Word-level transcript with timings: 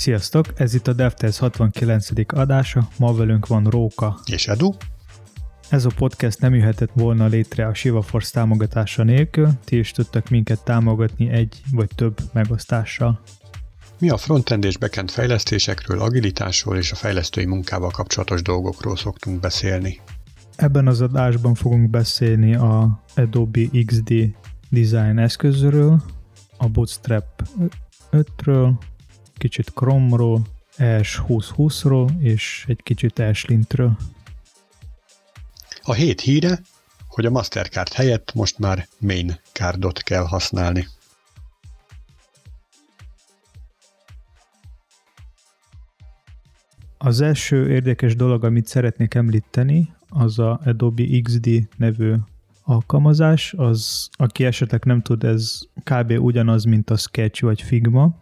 Sziasztok, 0.00 0.46
ez 0.54 0.74
itt 0.74 0.88
a 0.88 0.92
DevTest 0.92 1.38
69. 1.38 2.08
adása, 2.26 2.88
ma 2.98 3.14
velünk 3.14 3.46
van 3.46 3.64
Róka. 3.64 4.20
És 4.24 4.46
Edu. 4.46 4.70
Ez 5.68 5.84
a 5.84 5.90
podcast 5.96 6.40
nem 6.40 6.54
jöhetett 6.54 6.90
volna 6.94 7.26
létre 7.26 7.66
a 7.66 7.74
ShivaForce 7.74 8.30
támogatása 8.32 9.02
nélkül, 9.02 9.48
ti 9.64 9.78
is 9.78 9.90
tudtak 9.90 10.28
minket 10.28 10.64
támogatni 10.64 11.30
egy 11.30 11.60
vagy 11.72 11.88
több 11.94 12.20
megosztással. 12.32 13.20
Mi 13.98 14.10
a 14.10 14.16
frontend 14.16 14.64
és 14.64 14.76
backend 14.76 15.10
fejlesztésekről, 15.10 16.00
agilitásról 16.00 16.76
és 16.76 16.92
a 16.92 16.96
fejlesztői 16.96 17.46
munkával 17.46 17.90
kapcsolatos 17.90 18.42
dolgokról 18.42 18.96
szoktunk 18.96 19.40
beszélni. 19.40 20.00
Ebben 20.56 20.86
az 20.86 21.00
adásban 21.00 21.54
fogunk 21.54 21.90
beszélni 21.90 22.54
a 22.54 23.02
Adobe 23.14 23.60
XD 23.86 24.14
design 24.68 25.18
eszközről, 25.18 26.02
a 26.56 26.68
Bootstrap 26.68 27.48
5-ről, 28.12 28.72
kicsit 29.40 29.72
Chrome-ról, 29.74 30.40
ES 30.76 31.22
2020-ról 31.28 32.20
és 32.20 32.64
egy 32.68 32.82
kicsit 32.82 33.18
Ashlint-ről. 33.18 33.96
A 35.82 35.92
hét 35.92 36.20
híre, 36.20 36.60
hogy 37.08 37.26
a 37.26 37.30
Mastercard 37.30 37.92
helyett 37.92 38.34
most 38.34 38.58
már 38.58 38.86
main 38.98 39.40
cardot 39.52 40.02
kell 40.02 40.24
használni. 40.24 40.86
Az 46.98 47.20
első 47.20 47.70
érdekes 47.70 48.16
dolog, 48.16 48.44
amit 48.44 48.66
szeretnék 48.66 49.14
említeni, 49.14 49.94
az 50.08 50.38
a 50.38 50.60
Adobe 50.64 51.20
XD 51.22 51.68
nevű 51.76 52.14
alkalmazás, 52.62 53.54
az, 53.56 54.08
aki 54.12 54.44
esetleg 54.44 54.84
nem 54.84 55.02
tud, 55.02 55.24
ez 55.24 55.60
kb. 55.84 56.10
ugyanaz, 56.10 56.64
mint 56.64 56.90
a 56.90 56.96
Sketch 56.96 57.42
vagy 57.42 57.62
Figma. 57.62 58.14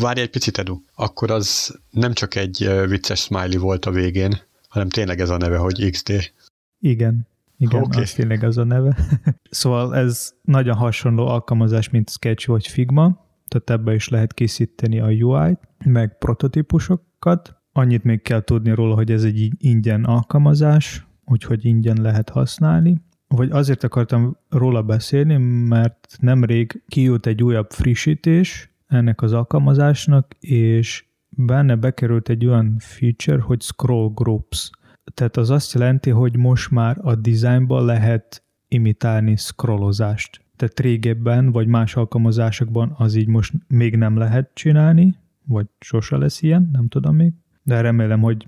Várj 0.00 0.20
egy 0.20 0.30
picit, 0.30 0.58
Edu. 0.58 0.80
Akkor 0.94 1.30
az 1.30 1.78
nem 1.90 2.12
csak 2.12 2.34
egy 2.34 2.70
vicces 2.88 3.20
smiley 3.20 3.60
volt 3.60 3.84
a 3.84 3.90
végén, 3.90 4.40
hanem 4.68 4.88
tényleg 4.88 5.20
ez 5.20 5.30
a 5.30 5.36
neve, 5.36 5.56
hogy 5.56 5.90
XD. 5.90 6.32
Igen. 6.80 7.28
Igen, 7.56 7.82
okay. 7.82 8.02
az 8.02 8.12
tényleg 8.12 8.44
az 8.44 8.58
a 8.58 8.64
neve. 8.64 8.96
szóval 9.50 9.96
ez 9.96 10.32
nagyon 10.42 10.76
hasonló 10.76 11.26
alkalmazás, 11.26 11.90
mint 11.90 12.10
Sketch 12.10 12.46
vagy 12.46 12.66
Figma, 12.66 13.26
tehát 13.48 13.70
ebbe 13.70 13.94
is 13.94 14.08
lehet 14.08 14.34
készíteni 14.34 15.00
a 15.00 15.06
UI-t, 15.06 15.58
meg 15.84 16.18
prototípusokat. 16.18 17.54
Annyit 17.72 18.04
még 18.04 18.22
kell 18.22 18.40
tudni 18.40 18.70
róla, 18.70 18.94
hogy 18.94 19.10
ez 19.10 19.24
egy 19.24 19.50
ingyen 19.58 20.04
alkalmazás, 20.04 21.06
úgyhogy 21.24 21.64
ingyen 21.64 22.00
lehet 22.00 22.28
használni. 22.28 23.00
Vagy 23.28 23.50
azért 23.50 23.84
akartam 23.84 24.36
róla 24.48 24.82
beszélni, 24.82 25.36
mert 25.68 26.16
nemrég 26.20 26.82
kijött 26.88 27.26
egy 27.26 27.42
újabb 27.42 27.70
frissítés 27.70 28.69
ennek 28.90 29.22
az 29.22 29.32
alkalmazásnak, 29.32 30.34
és 30.40 31.04
benne 31.28 31.76
bekerült 31.76 32.28
egy 32.28 32.46
olyan 32.46 32.76
feature, 32.78 33.40
hogy 33.40 33.60
scroll 33.60 34.10
groups. 34.14 34.70
Tehát 35.14 35.36
az 35.36 35.50
azt 35.50 35.74
jelenti, 35.74 36.10
hogy 36.10 36.36
most 36.36 36.70
már 36.70 36.98
a 37.02 37.14
designban 37.14 37.84
lehet 37.84 38.44
imitálni 38.68 39.36
scrollozást. 39.36 40.40
Tehát 40.56 40.80
régebben, 40.80 41.52
vagy 41.52 41.66
más 41.66 41.96
alkalmazásokban 41.96 42.94
az 42.96 43.14
így 43.14 43.28
most 43.28 43.52
még 43.68 43.96
nem 43.96 44.16
lehet 44.16 44.50
csinálni, 44.54 45.14
vagy 45.46 45.66
sose 45.78 46.16
lesz 46.16 46.42
ilyen, 46.42 46.68
nem 46.72 46.88
tudom 46.88 47.16
még 47.16 47.32
de 47.62 47.80
remélem, 47.80 48.20
hogy 48.20 48.46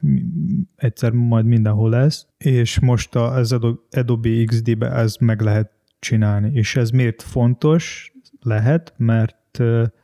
egyszer 0.77 1.13
majd 1.13 1.45
mindenhol 1.47 1.91
lesz, 1.91 2.27
és 2.39 2.81
most 2.81 3.15
az 3.15 3.59
Adobe 3.91 4.45
XD-be 4.45 4.91
ez 4.91 5.17
meg 5.17 5.41
lehet 5.41 5.71
csinálni. 5.99 6.51
És 6.55 6.77
ez 6.77 6.91
miért 6.91 7.23
fontos 7.23 8.13
lehet, 8.41 8.95
mert, 8.97 9.37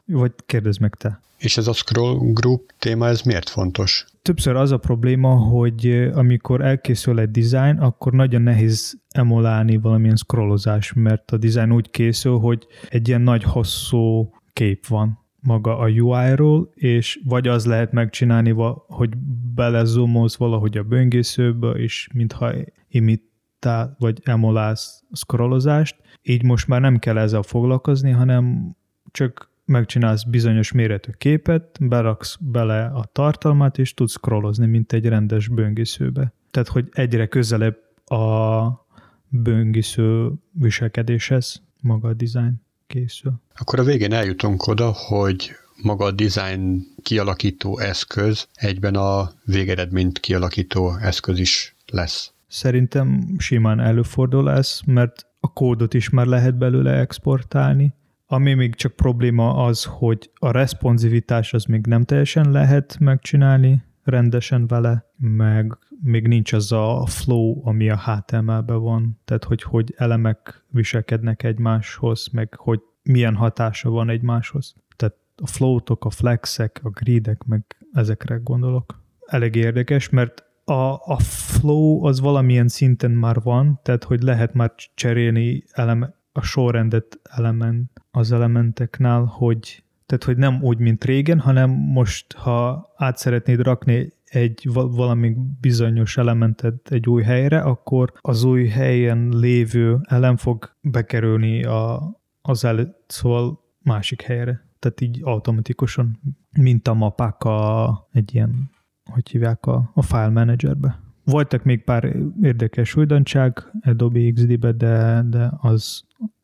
vagy 0.04 0.32
kérdezd 0.46 0.80
meg 0.80 0.94
te. 0.94 1.20
És 1.38 1.56
ez 1.56 1.66
a 1.66 1.72
scroll 1.72 2.18
group 2.32 2.72
téma, 2.78 3.06
ez 3.06 3.22
miért 3.22 3.48
fontos? 3.48 4.04
Többször 4.22 4.56
az 4.56 4.72
a 4.72 4.76
probléma, 4.78 5.28
hogy 5.28 6.09
amikor 6.12 6.60
elkészül 6.60 7.20
egy 7.20 7.31
design, 7.31 7.78
akkor 7.78 8.12
nagyon 8.12 8.42
nehéz 8.42 9.00
emulálni 9.09 9.76
valamilyen 9.76 10.16
scrollozás, 10.16 10.92
mert 10.92 11.31
a 11.31 11.36
design 11.36 11.72
úgy 11.72 11.91
készül, 11.91 12.38
hogy 12.38 12.66
egy 12.88 13.09
ilyen 13.09 13.20
nagy 13.20 13.42
hosszú 13.42 14.31
kép 14.53 14.86
van 14.86 15.26
maga 15.41 15.78
a 15.78 15.88
UI-ról, 15.88 16.70
és 16.75 17.20
vagy 17.25 17.48
az 17.48 17.66
lehet 17.66 17.92
megcsinálni, 17.92 18.50
hogy 18.86 19.16
belezumolsz 19.54 20.36
valahogy 20.36 20.78
a 20.78 20.82
böngészőbe, 20.82 21.70
és 21.70 22.09
mintha 22.15 22.53
imitál, 22.88 23.97
vagy 23.98 24.20
emolálsz 24.25 25.03
scrollozást, 25.12 25.97
így 26.22 26.42
most 26.42 26.69
már 26.69 26.80
nem 26.80 26.98
kell 26.98 27.19
ezzel 27.19 27.42
foglalkozni, 27.42 28.10
hanem 28.10 28.76
csak 29.10 29.50
megcsinálsz 29.64 30.22
bizonyos 30.22 30.72
méretű 30.72 31.10
képet, 31.19 31.78
beraksz 31.80 32.36
bele 32.41 32.84
a 32.84 33.04
tartalmat, 33.12 33.78
és 33.78 33.94
tudsz 33.94 34.12
scrollozni, 34.12 34.66
mint 34.66 34.92
egy 34.92 35.06
rendes 35.06 35.48
böngészőbe. 35.48 36.32
Tehát, 36.50 36.69
hogy 36.69 36.88
egyre 36.92 37.26
közelebb 37.26 37.76
a 38.10 38.86
böngésző 39.28 40.32
viselkedéshez 40.52 41.62
maga 41.80 42.08
a 42.08 42.12
design 42.14 42.62
készül. 42.86 43.32
Akkor 43.54 43.78
a 43.78 43.84
végén 43.84 44.12
eljutunk 44.12 44.66
oda, 44.66 44.91
hogy 44.92 45.50
maga 45.82 46.04
a 46.04 46.10
design 46.10 46.86
kialakító 47.02 47.78
eszköz 47.78 48.48
egyben 48.54 48.94
a 48.94 49.30
végeredményt 49.44 50.20
kialakító 50.20 50.97
eszköz 51.00 51.38
is 51.38 51.76
lesz. 51.86 52.32
Szerintem 52.47 53.34
simán 53.38 53.80
előfordul 53.80 54.50
ez, 54.50 54.80
mert 54.86 55.26
a 55.41 55.52
kódot 55.52 55.94
is 55.94 56.10
már 56.10 56.26
lehet 56.26 56.58
belőle 56.58 56.92
exportálni. 56.92 57.92
Ami 58.31 58.55
még 58.55 58.75
csak 58.75 58.93
probléma 58.93 59.55
az, 59.65 59.84
hogy 59.84 60.31
a 60.34 60.50
responsivitás 60.50 61.55
az 61.55 61.65
még 61.65 61.87
nem 61.87 62.05
teljesen 62.05 62.50
lehet 62.50 62.97
megcsinálni 63.00 63.84
rendesen 64.03 64.66
vele, 64.66 65.12
meg 65.16 65.78
még 66.03 66.27
nincs 66.27 66.53
az 66.53 66.72
a 66.72 67.06
flow, 67.06 67.61
ami 67.65 67.91
a 67.91 67.99
HTML-ben 67.99 68.81
van, 68.81 69.21
tehát 69.25 69.44
hogy, 69.44 69.62
hogy 69.62 69.94
elemek 69.97 70.65
viselkednek 70.71 71.43
egymáshoz, 71.43 72.28
meg 72.33 72.55
hogy 72.55 72.81
milyen 73.03 73.34
hatása 73.34 73.91
van 73.91 74.09
egymáshoz. 74.09 74.75
Tehát 74.97 75.15
a 75.37 75.47
floatok, 75.47 76.05
a 76.05 76.10
flexek, 76.10 76.81
a 76.83 76.91
gridek, 76.91 77.45
meg 77.45 77.62
ezekre 77.93 78.37
gondolok. 78.37 79.03
Elég 79.27 79.55
érdekes, 79.55 80.09
mert 80.09 80.45
a, 80.65 80.93
a 81.12 81.19
flow 81.19 82.05
az 82.05 82.21
valamilyen 82.21 82.69
szinten 82.69 83.10
már 83.10 83.41
van, 83.43 83.81
tehát 83.83 84.05
hogy 84.05 84.22
lehet 84.22 84.55
már 84.55 84.72
cserélni 84.95 85.65
eleme, 85.72 86.17
a 86.38 86.43
sorrendet 86.43 87.21
element, 87.22 87.91
az 88.10 88.32
elementeknál, 88.32 89.25
hogy 89.25 89.82
tehát, 90.06 90.25
hogy 90.25 90.37
nem 90.37 90.62
úgy, 90.62 90.78
mint 90.78 91.04
régen, 91.04 91.38
hanem 91.41 91.71
most, 91.71 92.32
ha 92.32 92.91
át 92.97 93.16
szeretnéd 93.16 93.60
rakni 93.60 94.12
egy 94.25 94.69
valami 94.72 95.37
bizonyos 95.60 96.16
elementet 96.16 96.91
egy 96.91 97.09
új 97.09 97.22
helyre, 97.22 97.60
akkor 97.60 98.12
az 98.21 98.44
új 98.44 98.66
helyen 98.66 99.28
lévő 99.28 100.00
elem 100.03 100.37
fog 100.37 100.75
bekerülni 100.81 101.65
a, 101.65 102.16
az 102.43 102.65
előtt, 102.65 103.04
szóval 103.06 103.60
másik 103.82 104.22
helyre. 104.22 104.66
Tehát 104.78 105.00
így 105.00 105.21
automatikusan, 105.22 106.21
mint 106.53 106.88
a 106.88 106.94
mapák 106.94 107.44
a, 107.44 108.09
egy 108.12 108.34
ilyen, 108.34 108.71
hogy 109.12 109.28
hívják 109.31 109.66
a, 109.66 109.91
a 109.94 110.03
file 110.03 110.28
managerbe. 110.28 110.98
Voltak 111.31 111.65
még 111.65 111.84
pár 111.84 112.16
érdekes 112.43 112.97
újdonság 112.97 113.72
Adobe 113.81 114.31
XD-be, 114.33 114.72
de, 114.72 115.22
de 115.31 115.50
az, 115.61 116.03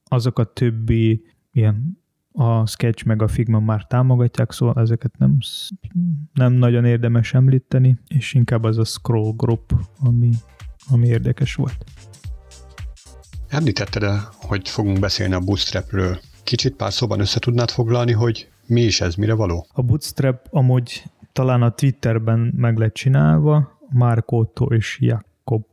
azok 0.08 0.38
a 0.38 0.44
többi 0.44 1.24
ilyen 1.52 2.02
a 2.32 2.66
Sketch 2.66 3.06
meg 3.06 3.22
a 3.22 3.28
Figma 3.28 3.60
már 3.60 3.86
támogatják, 3.86 4.52
szóval 4.52 4.82
ezeket 4.82 5.18
nem, 5.18 5.38
nem 6.32 6.52
nagyon 6.52 6.84
érdemes 6.84 7.34
említeni, 7.34 7.98
és 8.08 8.34
inkább 8.34 8.64
az 8.64 8.78
a 8.78 8.84
scroll 8.84 9.32
group, 9.36 9.72
ami, 10.00 10.30
ami 10.90 11.06
érdekes 11.06 11.54
volt. 11.54 11.84
Említetted 13.48 14.02
el, 14.02 14.28
hogy 14.36 14.68
fogunk 14.68 14.98
beszélni 14.98 15.34
a 15.34 15.40
Bootstrapről. 15.40 16.18
Kicsit 16.42 16.76
pár 16.76 16.92
szóban 16.92 17.20
össze 17.20 17.38
tudnád 17.38 17.70
foglalni, 17.70 18.12
hogy 18.12 18.48
mi 18.66 18.80
is 18.80 19.00
ez, 19.00 19.14
mire 19.14 19.34
való? 19.34 19.66
A 19.72 19.82
Bootstrap 19.82 20.46
amúgy 20.50 21.02
talán 21.32 21.62
a 21.62 21.70
Twitterben 21.70 22.52
meg 22.56 22.78
lett 22.78 22.94
csinálva, 22.94 23.73
Mark 23.90 24.32
Otto 24.32 24.64
és 24.64 24.98
Jakob 25.00 25.64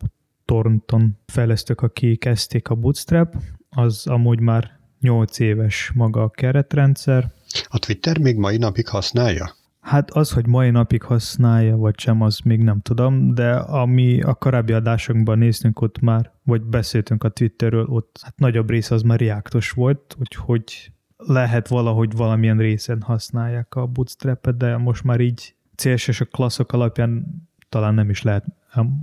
Thornton 0.45 1.17
fejlesztők, 1.25 1.81
akik 1.81 2.19
kezdték 2.19 2.69
a 2.69 2.75
Bootstrap, 2.75 3.35
az 3.69 4.07
amúgy 4.07 4.39
már 4.39 4.79
8 4.99 5.39
éves 5.39 5.91
maga 5.95 6.23
a 6.23 6.29
keretrendszer. 6.29 7.31
A 7.69 7.79
Twitter 7.79 8.17
még 8.17 8.37
mai 8.37 8.57
napig 8.57 8.87
használja? 8.87 9.55
Hát 9.79 10.11
az, 10.11 10.31
hogy 10.31 10.47
mai 10.47 10.69
napig 10.69 11.01
használja, 11.01 11.77
vagy 11.77 11.99
sem, 11.99 12.21
az 12.21 12.39
még 12.39 12.59
nem 12.59 12.81
tudom, 12.81 13.33
de 13.33 13.53
ami 13.55 14.21
a 14.21 14.33
korábbi 14.33 14.73
adásokban 14.73 15.37
néztünk 15.37 15.81
ott 15.81 15.99
már, 15.99 16.31
vagy 16.43 16.61
beszéltünk 16.61 17.23
a 17.23 17.29
Twitterről, 17.29 17.85
ott 17.85 18.19
hát 18.21 18.39
nagyobb 18.39 18.69
része 18.69 18.95
az 18.95 19.01
már 19.01 19.19
reaktos 19.19 19.71
volt, 19.71 20.15
úgyhogy 20.19 20.91
lehet 21.17 21.67
valahogy 21.67 22.15
valamilyen 22.15 22.57
részen 22.57 23.01
használják 23.01 23.75
a 23.75 23.85
bootstrap 23.85 24.49
de 24.49 24.77
most 24.77 25.03
már 25.03 25.19
így 25.19 25.55
CSS 25.75 26.21
a 26.21 26.25
klasszok 26.25 26.71
alapján 26.71 27.25
talán 27.71 27.93
nem 27.93 28.09
is 28.09 28.21
lehet 28.21 28.45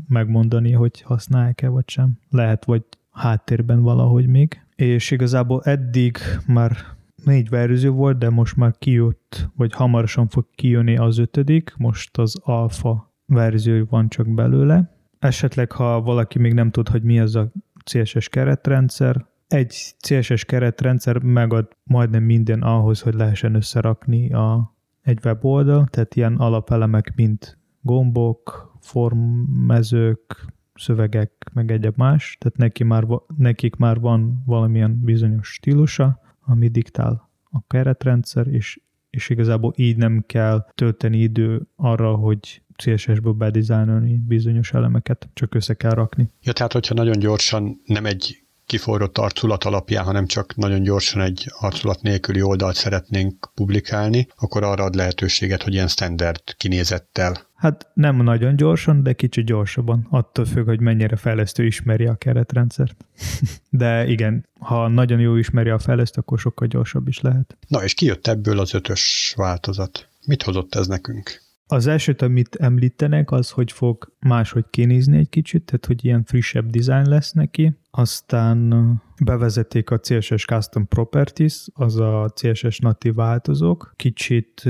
megmondani, 0.09 0.73
hogy 0.73 1.01
használják-e 1.03 1.69
vagy 1.69 1.89
sem. 1.89 2.19
Lehet, 2.31 2.65
vagy 2.65 2.83
háttérben 3.11 3.83
valahogy 3.83 4.27
még. 4.27 4.61
És 4.77 5.11
igazából 5.11 5.63
eddig 5.65 6.19
már 6.47 6.77
négy 7.25 7.49
verzió 7.49 7.93
volt, 7.95 8.19
de 8.19 8.31
most 8.31 8.57
már 8.57 8.75
kijött, 8.79 9.49
vagy 9.57 9.73
hamarosan 9.73 10.29
fog 10.29 10.47
kijönni 10.55 10.97
az 10.97 11.19
ötödik, 11.19 11.75
most 11.77 12.19
az 12.19 12.41
alfa 12.43 13.13
verzió 13.27 13.87
van 13.91 14.09
csak 14.09 14.35
belőle. 14.35 14.97
Esetleg, 15.19 15.73
ha 15.73 16.01
valaki 16.01 16.39
még 16.39 16.53
nem 16.53 16.71
tud, 16.71 16.89
hogy 16.89 17.03
mi 17.03 17.21
az 17.21 17.37
a 17.37 17.53
CSS 17.85 18.29
keretrendszer, 18.29 19.27
egy 19.49 19.95
CSS 19.99 20.45
keretrendszer 20.45 21.19
megad 21.19 21.69
majdnem 21.85 22.23
minden 22.23 22.63
ahhoz, 22.63 23.01
hogy 23.01 23.15
lehessen 23.15 23.55
összerakni 23.55 24.33
a, 24.33 24.75
egy 25.03 25.19
weboldal, 25.25 25.87
tehát 25.91 26.15
ilyen 26.15 26.37
alapelemek, 26.37 27.13
mint 27.17 27.58
gombok, 27.89 28.73
formmezők, 28.81 30.47
szövegek, 30.75 31.33
meg 31.53 31.71
egyéb 31.71 31.97
más, 31.97 32.37
tehát 32.41 32.59
neki 32.59 32.85
már, 32.85 33.07
nekik 33.37 33.77
már 33.77 34.01
van 34.01 34.43
valamilyen 34.47 35.01
bizonyos 35.05 35.49
stílusa, 35.53 36.21
ami 36.41 36.69
diktál 36.69 37.31
a 37.51 37.59
keretrendszer, 37.67 38.47
és, 38.47 38.81
és 39.11 39.29
igazából 39.29 39.73
így 39.77 39.97
nem 39.97 40.25
kell 40.27 40.67
tölteni 40.75 41.19
idő 41.19 41.67
arra, 41.77 42.15
hogy 42.15 42.63
CSS-ből 42.77 43.33
bedizájnolni 43.33 44.17
bizonyos 44.27 44.73
elemeket, 44.73 45.29
csak 45.35 45.55
össze 45.55 45.75
kell 45.75 45.95
rakni. 45.95 46.31
Ja, 46.43 46.53
tehát 46.53 46.73
hogyha 46.73 46.95
nagyon 46.95 47.19
gyorsan 47.19 47.81
nem 47.85 48.07
egy 48.07 48.43
kiforrott 48.67 49.19
arculat 49.19 49.65
alapján, 49.65 50.05
hanem 50.05 50.27
csak 50.27 50.57
nagyon 50.57 50.83
gyorsan 50.83 51.21
egy 51.21 51.47
arculat 51.59 52.03
nélküli 52.03 52.43
oldalt 52.43 52.77
szeretnénk 52.77 53.51
publikálni, 53.55 54.29
akkor 54.37 54.63
arra 54.63 54.85
ad 54.85 54.95
lehetőséget, 54.95 55.63
hogy 55.63 55.73
ilyen 55.73 55.89
standard 55.89 56.43
kinézettel. 56.57 57.48
Hát 57.59 57.91
nem 57.95 58.17
nagyon 58.17 58.57
gyorsan, 58.57 59.03
de 59.03 59.13
kicsit 59.13 59.45
gyorsabban. 59.45 60.07
Attól 60.11 60.45
függ, 60.45 60.67
hogy 60.67 60.81
mennyire 60.81 61.17
fejlesztő 61.17 61.65
ismeri 61.65 62.07
a 62.07 62.15
keretrendszert. 62.15 63.05
de 63.71 64.07
igen, 64.07 64.47
ha 64.59 64.89
nagyon 64.89 65.21
jó 65.21 65.35
ismeri 65.35 65.71
a 65.71 65.79
fejlesztő, 65.79 66.21
akkor 66.21 66.39
sokkal 66.39 66.69
gyorsabb 66.69 67.09
is 67.09 67.21
lehet. 67.21 67.57
Na 67.69 67.85
és 67.85 67.95
kijött 67.95 68.27
ebből 68.27 68.59
az 68.59 68.75
ötös 68.75 69.35
változat. 69.37 70.09
Mit 70.27 70.43
hozott 70.43 70.75
ez 70.75 70.87
nekünk? 70.87 71.43
Az 71.67 71.87
elsőt, 71.87 72.23
amit 72.23 72.55
említenek, 72.55 73.31
az, 73.31 73.51
hogy 73.51 73.73
fog 73.73 74.13
máshogy 74.21 74.65
kinézni 74.71 75.17
egy 75.17 75.29
kicsit, 75.29 75.65
tehát 75.65 75.87
hogy 75.87 76.05
ilyen 76.05 76.25
frissebb 76.25 76.71
design 76.71 77.09
lesz 77.09 77.33
neki. 77.33 77.73
Aztán 77.91 78.75
bevezették 79.25 79.91
a 79.91 80.01
CSS 80.01 80.45
Custom 80.45 80.89
Properties, 80.89 81.67
az 81.75 81.97
a 81.97 82.33
CSS 82.35 82.79
natív 82.79 83.15
változók. 83.15 83.93
Kicsit 83.97 84.63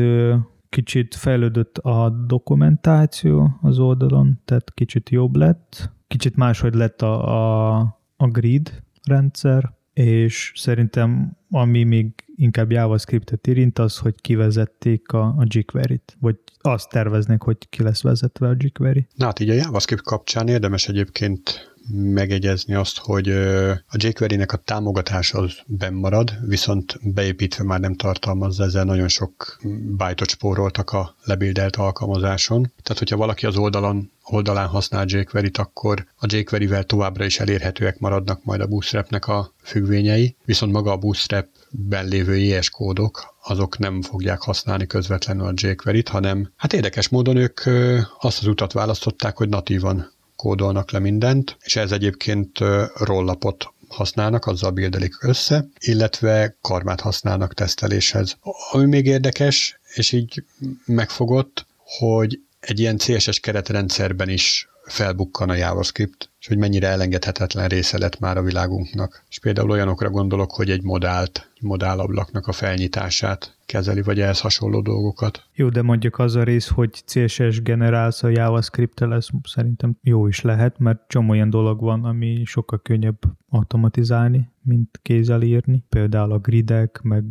kicsit 0.68 1.14
fejlődött 1.14 1.78
a 1.78 2.10
dokumentáció 2.26 3.58
az 3.62 3.78
oldalon, 3.78 4.40
tehát 4.44 4.74
kicsit 4.74 5.10
jobb 5.10 5.36
lett. 5.36 5.90
Kicsit 6.06 6.36
máshogy 6.36 6.74
lett 6.74 7.02
a, 7.02 7.76
a, 7.76 7.78
a 8.16 8.26
grid 8.26 8.82
rendszer, 9.02 9.76
és 9.92 10.52
szerintem 10.54 11.36
ami 11.50 11.82
még 11.82 12.24
inkább 12.34 12.70
JavaScript-et 12.70 13.46
érint, 13.46 13.78
az, 13.78 13.98
hogy 13.98 14.14
kivezették 14.20 15.12
a, 15.12 15.20
a 15.20 15.44
jQuery-t, 15.48 16.16
vagy 16.20 16.36
azt 16.60 16.88
terveznek, 16.88 17.42
hogy 17.42 17.68
ki 17.68 17.82
lesz 17.82 18.02
vezetve 18.02 18.48
a 18.48 18.54
jQuery. 18.58 19.06
Na 19.14 19.24
hát 19.24 19.40
így 19.40 19.50
a 19.50 19.54
JavaScript 19.54 20.02
kapcsán 20.02 20.48
érdemes 20.48 20.88
egyébként 20.88 21.67
megegyezni 21.92 22.74
azt, 22.74 22.98
hogy 22.98 23.28
a 23.86 23.96
jQuery-nek 23.96 24.52
a 24.52 24.56
támogatása 24.56 25.38
az 25.38 25.52
marad, 25.92 26.38
viszont 26.46 26.98
beépítve 27.02 27.64
már 27.64 27.80
nem 27.80 27.94
tartalmazza, 27.94 28.64
ezzel 28.64 28.84
nagyon 28.84 29.08
sok 29.08 29.58
bájtot 29.96 30.28
spóroltak 30.28 30.90
a 30.90 31.16
lebildelt 31.24 31.76
alkalmazáson. 31.76 32.72
Tehát, 32.82 32.98
hogyha 32.98 33.16
valaki 33.16 33.46
az 33.46 33.56
oldalon 33.56 34.10
oldalán 34.30 34.68
használ 34.68 35.04
jQuery-t, 35.08 35.58
akkor 35.58 36.06
a 36.16 36.26
jQuery-vel 36.28 36.84
továbbra 36.84 37.24
is 37.24 37.40
elérhetőek 37.40 37.98
maradnak 37.98 38.44
majd 38.44 38.60
a 38.60 38.66
Bootstrap-nek 38.66 39.26
a 39.26 39.52
függvényei, 39.62 40.36
viszont 40.44 40.72
maga 40.72 40.92
a 40.92 40.96
Bootstrap-ben 40.96 42.06
lévő 42.06 42.36
JS 42.36 42.70
kódok, 42.70 43.36
azok 43.42 43.78
nem 43.78 44.02
fogják 44.02 44.40
használni 44.40 44.86
közvetlenül 44.86 45.46
a 45.46 45.52
jQuery-t, 45.54 46.08
hanem 46.08 46.52
hát 46.56 46.72
érdekes 46.72 47.08
módon 47.08 47.36
ők 47.36 47.60
azt 48.20 48.38
az 48.38 48.46
utat 48.46 48.72
választották, 48.72 49.36
hogy 49.36 49.48
natívan 49.48 50.16
kódolnak 50.42 50.90
le 50.90 50.98
mindent, 50.98 51.56
és 51.60 51.76
ez 51.76 51.92
egyébként 51.92 52.58
rollapot 52.94 53.72
használnak, 53.88 54.46
azzal 54.46 54.70
bildelik 54.70 55.22
össze, 55.22 55.68
illetve 55.78 56.56
karmát 56.60 57.00
használnak 57.00 57.54
teszteléshez. 57.54 58.38
Ami 58.70 58.84
még 58.84 59.06
érdekes, 59.06 59.80
és 59.94 60.12
így 60.12 60.44
megfogott, 60.84 61.66
hogy 61.98 62.40
egy 62.60 62.80
ilyen 62.80 62.96
CSS 62.96 63.40
keretrendszerben 63.40 64.28
is 64.28 64.68
felbukkan 64.84 65.50
a 65.50 65.54
JavaScript, 65.54 66.30
és 66.40 66.46
hogy 66.46 66.58
mennyire 66.58 66.88
elengedhetetlen 66.88 67.68
része 67.68 67.98
lett 67.98 68.18
már 68.18 68.36
a 68.36 68.42
világunknak. 68.42 69.24
És 69.28 69.38
például 69.38 69.70
olyanokra 69.70 70.10
gondolok, 70.10 70.52
hogy 70.52 70.70
egy 70.70 70.82
modált, 70.82 71.47
modálablaknak 71.60 72.46
a 72.46 72.52
felnyitását 72.52 73.56
kezeli, 73.66 74.02
vagy 74.02 74.20
ehhez 74.20 74.40
hasonló 74.40 74.80
dolgokat. 74.80 75.46
Jó, 75.54 75.68
de 75.68 75.82
mondjuk 75.82 76.18
az 76.18 76.34
a 76.34 76.42
rész, 76.42 76.68
hogy 76.68 77.02
CSS 77.06 77.62
generálsz 77.62 78.22
a 78.22 78.28
javascript 78.28 79.00
ez 79.00 79.26
szerintem 79.42 79.98
jó 80.02 80.26
is 80.26 80.40
lehet, 80.40 80.78
mert 80.78 81.08
csomó 81.08 81.30
olyan 81.30 81.50
dolog 81.50 81.80
van, 81.80 82.04
ami 82.04 82.42
sokkal 82.44 82.82
könnyebb 82.82 83.18
automatizálni, 83.48 84.50
mint 84.62 84.98
kézzel 85.02 85.42
írni. 85.42 85.84
Például 85.88 86.32
a 86.32 86.38
gridek, 86.38 87.00
meg 87.02 87.24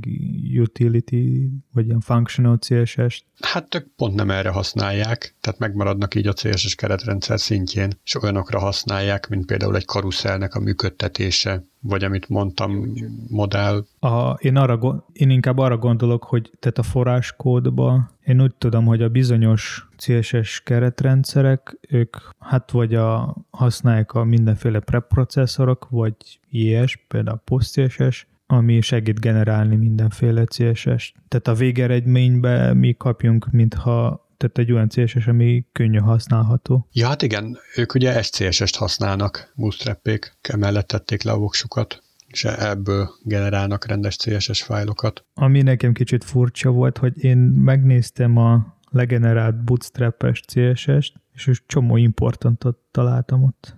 utility, 0.59 1.50
vagy 1.74 1.85
ilyen 1.85 2.00
functional 2.00 2.57
CSS. 2.57 3.25
Hát 3.39 3.75
ők 3.75 3.88
pont 3.95 4.15
nem 4.15 4.31
erre 4.31 4.50
használják, 4.50 5.35
tehát 5.41 5.59
megmaradnak 5.59 6.15
így 6.15 6.27
a 6.27 6.33
CSS 6.33 6.75
keretrendszer 6.75 7.39
szintjén, 7.39 7.91
és 8.03 8.21
olyanokra 8.21 8.59
használják, 8.59 9.29
mint 9.29 9.45
például 9.45 9.75
egy 9.75 9.85
karuszellnek 9.85 10.56
a 10.56 10.59
működtetése, 10.59 11.63
vagy 11.88 12.04
amit 12.04 12.30
mondtam, 12.30 12.94
modell. 13.30 13.86
A, 14.00 14.31
én, 14.31 14.56
arra, 14.56 15.06
én 15.13 15.30
inkább 15.30 15.57
arra 15.57 15.78
gondolok, 15.78 16.24
hogy 16.24 16.51
tehát 16.60 16.78
a 16.78 16.84
forráskódba 16.84 18.12
én 18.25 18.42
úgy 18.42 18.54
tudom, 18.57 18.86
hogy 18.86 19.01
a 19.01 19.10
bizonyos 19.10 19.88
CSS 19.98 20.62
keretrendszerek, 20.63 21.78
ők 21.89 22.18
hát 22.39 22.72
vagy 22.72 22.95
a, 22.95 23.36
használják 23.50 24.13
a 24.13 24.24
mindenféle 24.24 24.80
preprocesszorok, 24.80 25.88
vagy 25.89 26.16
IES, 26.50 27.06
például 27.07 27.42
PostCSS, 27.44 28.28
ami 28.48 28.81
segít 28.81 29.19
generálni 29.19 29.75
mindenféle 29.75 30.45
CSS-t. 30.45 31.13
Tehát 31.28 31.48
a 31.48 31.54
végeredménybe 31.54 32.74
mi 32.74 32.94
kapjunk, 32.98 33.51
mintha 33.51 34.26
tehát 34.38 34.57
egy 34.57 34.72
olyan 34.72 34.89
CSS, 34.89 35.28
ami 35.28 35.66
könnyű 35.72 35.98
használható. 35.98 36.88
Ja, 36.92 37.07
hát 37.07 37.22
igen, 37.22 37.57
ők 37.75 37.94
ugye 37.94 38.22
SCSS-t 38.22 38.75
használnak, 38.75 39.51
bootstrap-ék, 39.56 40.38
emellett 40.42 40.88
tették 40.88 41.24
le 41.24 41.31
a 41.31 41.38
voksukat 41.38 42.01
és 42.28 42.44
ebből 42.44 43.10
generálnak 43.24 43.86
rendes 43.86 44.16
CSS 44.16 44.63
fájlokat. 44.63 45.25
Ami 45.34 45.62
nekem 45.62 45.94
kicsit 45.94 46.24
furcsa 46.24 46.70
volt, 46.70 46.98
hogy 46.98 47.24
én 47.24 47.38
megnéztem 47.38 48.38
a 48.38 48.77
legenerált 48.89 49.63
bootstrap-es 49.63 50.41
CSS-t, 50.41 51.13
és 51.34 51.62
csomó 51.65 51.98
importantot 51.98 52.77
találtam 52.91 53.44
ott. 53.44 53.75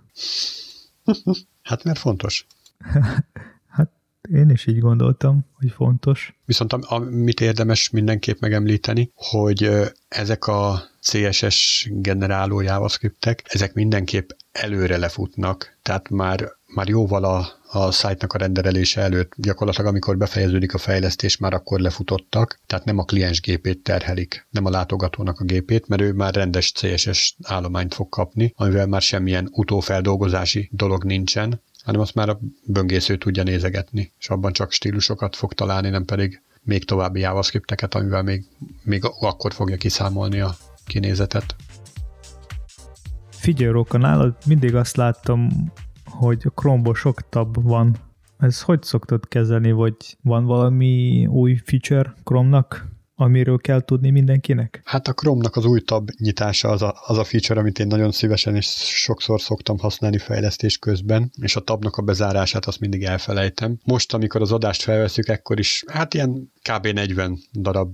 hát 1.62 1.84
mert 1.84 1.98
fontos. 1.98 2.46
Én 4.34 4.50
is 4.50 4.66
így 4.66 4.78
gondoltam, 4.78 5.46
hogy 5.52 5.70
fontos. 5.70 6.34
Viszont 6.44 6.72
amit 6.72 7.40
érdemes 7.40 7.90
mindenképp 7.90 8.40
megemlíteni, 8.40 9.10
hogy 9.14 9.70
ezek 10.08 10.46
a 10.46 10.82
CSS 11.00 11.88
generáló 11.92 12.60
JavaScriptek, 12.60 13.42
ezek 13.44 13.74
mindenképp 13.74 14.30
előre 14.52 14.96
lefutnak, 14.96 15.78
tehát 15.82 16.08
már, 16.08 16.52
már 16.74 16.88
jóval 16.88 17.24
a, 17.24 17.46
a 17.72 17.90
szájtnak 17.90 18.32
a 18.32 18.38
renderelése 18.38 19.00
előtt, 19.00 19.32
gyakorlatilag 19.36 19.90
amikor 19.90 20.16
befejeződik 20.16 20.74
a 20.74 20.78
fejlesztés, 20.78 21.36
már 21.36 21.52
akkor 21.54 21.80
lefutottak, 21.80 22.60
tehát 22.66 22.84
nem 22.84 22.98
a 22.98 23.04
kliens 23.04 23.40
gépét 23.40 23.82
terhelik, 23.82 24.46
nem 24.50 24.64
a 24.64 24.70
látogatónak 24.70 25.40
a 25.40 25.44
gépét, 25.44 25.88
mert 25.88 26.02
ő 26.02 26.12
már 26.12 26.34
rendes 26.34 26.72
CSS 26.72 27.34
állományt 27.42 27.94
fog 27.94 28.08
kapni, 28.08 28.52
amivel 28.56 28.86
már 28.86 29.02
semmilyen 29.02 29.48
utófeldolgozási 29.52 30.68
dolog 30.72 31.04
nincsen, 31.04 31.62
hanem 31.90 32.04
azt 32.04 32.14
már 32.14 32.28
a 32.28 32.40
böngésző 32.66 33.16
tudja 33.16 33.42
nézegetni, 33.42 34.12
és 34.18 34.28
abban 34.28 34.52
csak 34.52 34.72
stílusokat 34.72 35.36
fog 35.36 35.52
találni, 35.52 35.88
nem 35.88 36.04
pedig 36.04 36.42
még 36.62 36.84
további 36.84 37.20
JavaScripteket, 37.20 37.94
amivel 37.94 38.22
még, 38.22 38.44
még 38.82 39.04
akkor 39.20 39.52
fogja 39.52 39.76
kiszámolni 39.76 40.40
a 40.40 40.54
kinézetet. 40.86 41.56
Figyelj, 43.30 43.70
Róka, 43.70 43.98
nálad 43.98 44.36
mindig 44.46 44.74
azt 44.74 44.96
láttam, 44.96 45.72
hogy 46.04 46.42
a 46.44 46.60
Chrome-ból 46.60 46.94
sok 46.94 47.28
tab 47.28 47.62
van. 47.62 47.96
Ez 48.38 48.62
hogy 48.62 48.82
szoktad 48.82 49.28
kezelni, 49.28 49.72
vagy 49.72 49.94
van 50.22 50.44
valami 50.44 51.26
új 51.26 51.60
feature 51.64 52.14
Chrome-nak? 52.24 52.86
Amiről 53.20 53.58
kell 53.58 53.80
tudni 53.80 54.10
mindenkinek? 54.10 54.80
Hát 54.84 55.08
a 55.08 55.12
Chrome-nak 55.12 55.56
az 55.56 55.64
új 55.64 55.80
tab 55.80 56.10
nyitása 56.18 56.68
az 56.68 56.82
a, 56.82 56.94
az 57.06 57.18
a 57.18 57.24
feature, 57.24 57.60
amit 57.60 57.78
én 57.78 57.86
nagyon 57.86 58.12
szívesen 58.12 58.56
és 58.56 58.66
sokszor 58.84 59.40
szoktam 59.40 59.78
használni 59.78 60.18
fejlesztés 60.18 60.78
közben, 60.78 61.30
és 61.40 61.56
a 61.56 61.60
tabnak 61.60 61.96
a 61.96 62.02
bezárását 62.02 62.66
azt 62.66 62.80
mindig 62.80 63.02
elfelejtem. 63.02 63.78
Most, 63.84 64.14
amikor 64.14 64.40
az 64.40 64.52
adást 64.52 64.82
felveszük, 64.82 65.28
ekkor 65.28 65.58
is 65.58 65.84
hát 65.86 66.14
ilyen 66.14 66.52
kb. 66.62 66.86
40 66.86 67.38
darab 67.52 67.92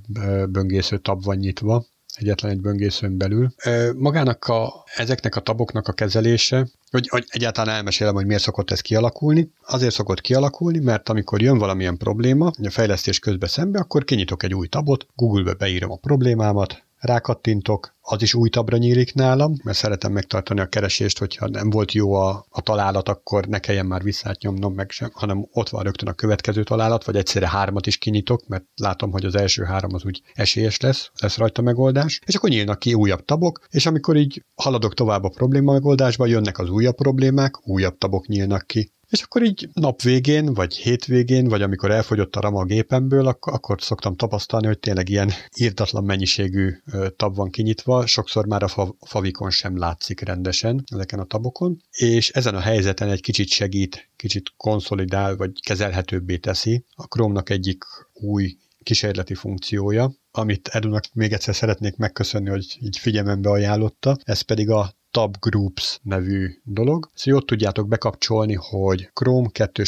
böngésző 0.51 0.99
tab 0.99 1.25
van 1.25 1.37
nyitva, 1.37 1.85
egyetlen 2.17 2.51
egy 2.51 2.61
böngészőn 2.61 3.17
belül. 3.17 3.55
Magának 3.97 4.45
a, 4.45 4.85
ezeknek 4.95 5.37
a 5.37 5.41
taboknak 5.41 5.89
a 5.89 5.93
kezelése, 5.93 6.69
hogy, 6.91 7.09
hogy 7.09 7.25
egyáltalán 7.29 7.75
elmesélem, 7.77 8.15
hogy 8.15 8.27
miért 8.27 8.43
szokott 8.43 8.71
ez 8.71 8.81
kialakulni. 8.81 9.51
Azért 9.67 9.95
szokott 9.95 10.21
kialakulni, 10.21 10.79
mert 10.79 11.09
amikor 11.09 11.43
jön 11.43 11.59
valamilyen 11.59 11.97
probléma, 11.97 12.51
a 12.63 12.71
fejlesztés 12.71 13.19
közben 13.19 13.49
szembe, 13.49 13.79
akkor 13.79 14.05
kinyitok 14.05 14.43
egy 14.43 14.55
új 14.55 14.67
tabot, 14.67 15.07
Google-be 15.15 15.55
beírom 15.55 15.91
a 15.91 15.97
problémámat, 15.97 16.85
rákattintok, 16.99 17.95
az 18.01 18.23
is 18.23 18.35
új 18.35 18.49
tabra 18.49 18.77
nyílik 18.77 19.15
nálam, 19.15 19.53
mert 19.65 19.77
szeretem 19.77 20.13
megtartani 20.13 20.61
a 20.61 20.67
keresést, 20.67 21.19
hogyha 21.19 21.49
nem 21.49 21.71
volt 21.71 21.93
jó 21.93 22.15
a, 22.15 22.47
a 22.49 22.61
találat, 22.61 23.09
akkor 23.09 23.47
ne 23.47 23.59
kelljen 23.59 23.87
már 23.87 24.03
visszátnyomnom 24.03 24.75
meg 24.75 24.91
sem, 24.91 25.11
hanem 25.13 25.49
ott 25.53 25.69
van 25.69 25.83
rögtön 25.83 26.09
a 26.09 26.13
következő 26.13 26.63
találat, 26.63 27.05
vagy 27.05 27.17
egyszerre 27.17 27.49
hármat 27.49 27.87
is 27.87 27.97
kinyitok, 27.97 28.47
mert 28.47 28.65
látom, 28.75 29.11
hogy 29.11 29.25
az 29.25 29.35
első 29.35 29.63
három 29.63 29.95
az 29.95 30.05
úgy 30.05 30.23
esélyes 30.35 30.81
lesz, 30.81 31.11
lesz 31.21 31.37
rajta 31.37 31.63
megoldás, 31.63 32.21
és 32.27 32.35
akkor 32.35 32.51
nyílnak 32.51 32.79
ki 32.79 32.95
újabb 32.95 33.25
tabok, 33.25 33.61
és 33.71 33.87
amikor 33.87 34.17
így 34.17 34.45
haladok 34.55 34.95
tovább 34.95 35.25
a 35.25 35.29
probléma 35.29 35.73
megoldásba, 35.73 36.27
jönnek 36.27 36.59
az 36.59 36.71
újabb 36.71 36.95
problémák, 36.95 37.69
újabb 37.69 37.99
tabok 37.99 38.27
nyílnak 38.27 38.67
ki, 38.67 38.95
és 39.17 39.23
akkor 39.23 39.43
így 39.43 39.69
nap 39.73 40.03
végén, 40.03 40.55
vagy 40.55 40.77
hétvégén, 40.77 41.49
vagy 41.49 41.63
amikor 41.63 41.91
elfogyott 41.91 42.37
a 42.37 42.41
RAM 42.41 42.55
a 42.57 42.65
gépemből, 42.65 43.27
akkor, 43.27 43.53
akkor 43.53 43.83
szoktam 43.83 44.17
tapasztalni, 44.17 44.67
hogy 44.67 44.79
tényleg 44.79 45.09
ilyen 45.09 45.31
írtatlan 45.57 46.05
mennyiségű 46.05 46.73
tab 47.17 47.37
van 47.37 47.51
kinyitva, 47.51 48.07
sokszor 48.07 48.47
már 48.47 48.63
a 48.63 48.95
favikon 49.01 49.51
sem 49.51 49.79
látszik 49.79 50.21
rendesen 50.21 50.85
ezeken 50.93 51.19
a 51.19 51.25
tabokon, 51.25 51.83
és 51.91 52.31
ezen 52.31 52.55
a 52.55 52.61
helyzeten 52.61 53.09
egy 53.09 53.21
kicsit 53.21 53.49
segít, 53.49 54.09
kicsit 54.17 54.53
konszolidál, 54.57 55.37
vagy 55.37 55.51
kezelhetőbbé 55.61 56.37
teszi 56.37 56.85
a 56.95 57.03
Chrome-nak 57.03 57.51
egyik 57.51 57.85
új 58.13 58.57
kísérleti 58.83 59.35
funkciója, 59.35 60.13
amit 60.31 60.69
Edunak 60.69 61.05
még 61.13 61.33
egyszer 61.33 61.55
szeretnék 61.55 61.97
megköszönni, 61.97 62.49
hogy 62.49 62.77
így 62.81 62.99
figyelmembe 62.99 63.51
ajánlotta, 63.51 64.17
ez 64.23 64.41
pedig 64.41 64.71
a 64.71 64.95
Tab 65.17 65.37
Groups 65.41 65.99
nevű 66.03 66.49
dolog. 66.65 67.11
Szóval 67.15 67.41
ott 67.41 67.47
tudjátok 67.47 67.89
bekapcsolni, 67.89 68.55
hogy 68.55 69.11
Chrome 69.13 69.49
2. 69.53 69.83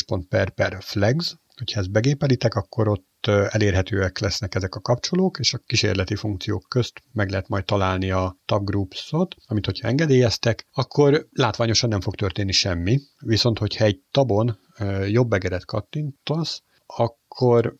per 0.55 0.77
flags, 0.81 1.37
hogyha 1.57 1.81
ezt 1.81 1.91
begépelitek, 1.91 2.55
akkor 2.55 2.89
ott 2.89 3.27
elérhetőek 3.27 4.19
lesznek 4.19 4.55
ezek 4.55 4.75
a 4.75 4.81
kapcsolók, 4.81 5.39
és 5.39 5.55
a 5.55 5.59
kísérleti 5.59 6.15
funkciók 6.15 6.65
közt 6.69 7.03
meg 7.13 7.31
lehet 7.31 7.49
majd 7.49 7.65
találni 7.65 8.11
a 8.11 8.37
Tab 8.45 8.65
Groups-ot, 8.65 9.35
amit 9.47 9.65
hogyha 9.65 9.89
engedélyeztek, 9.89 10.67
akkor 10.73 11.29
látványosan 11.33 11.89
nem 11.89 12.01
fog 12.01 12.15
történni 12.15 12.53
semmi, 12.53 13.01
viszont 13.19 13.59
hogyha 13.59 13.85
egy 13.85 14.01
tabon 14.11 14.59
jobb 15.09 15.33
egeret 15.33 15.65
kattintasz, 15.65 16.63
akkor 16.87 17.18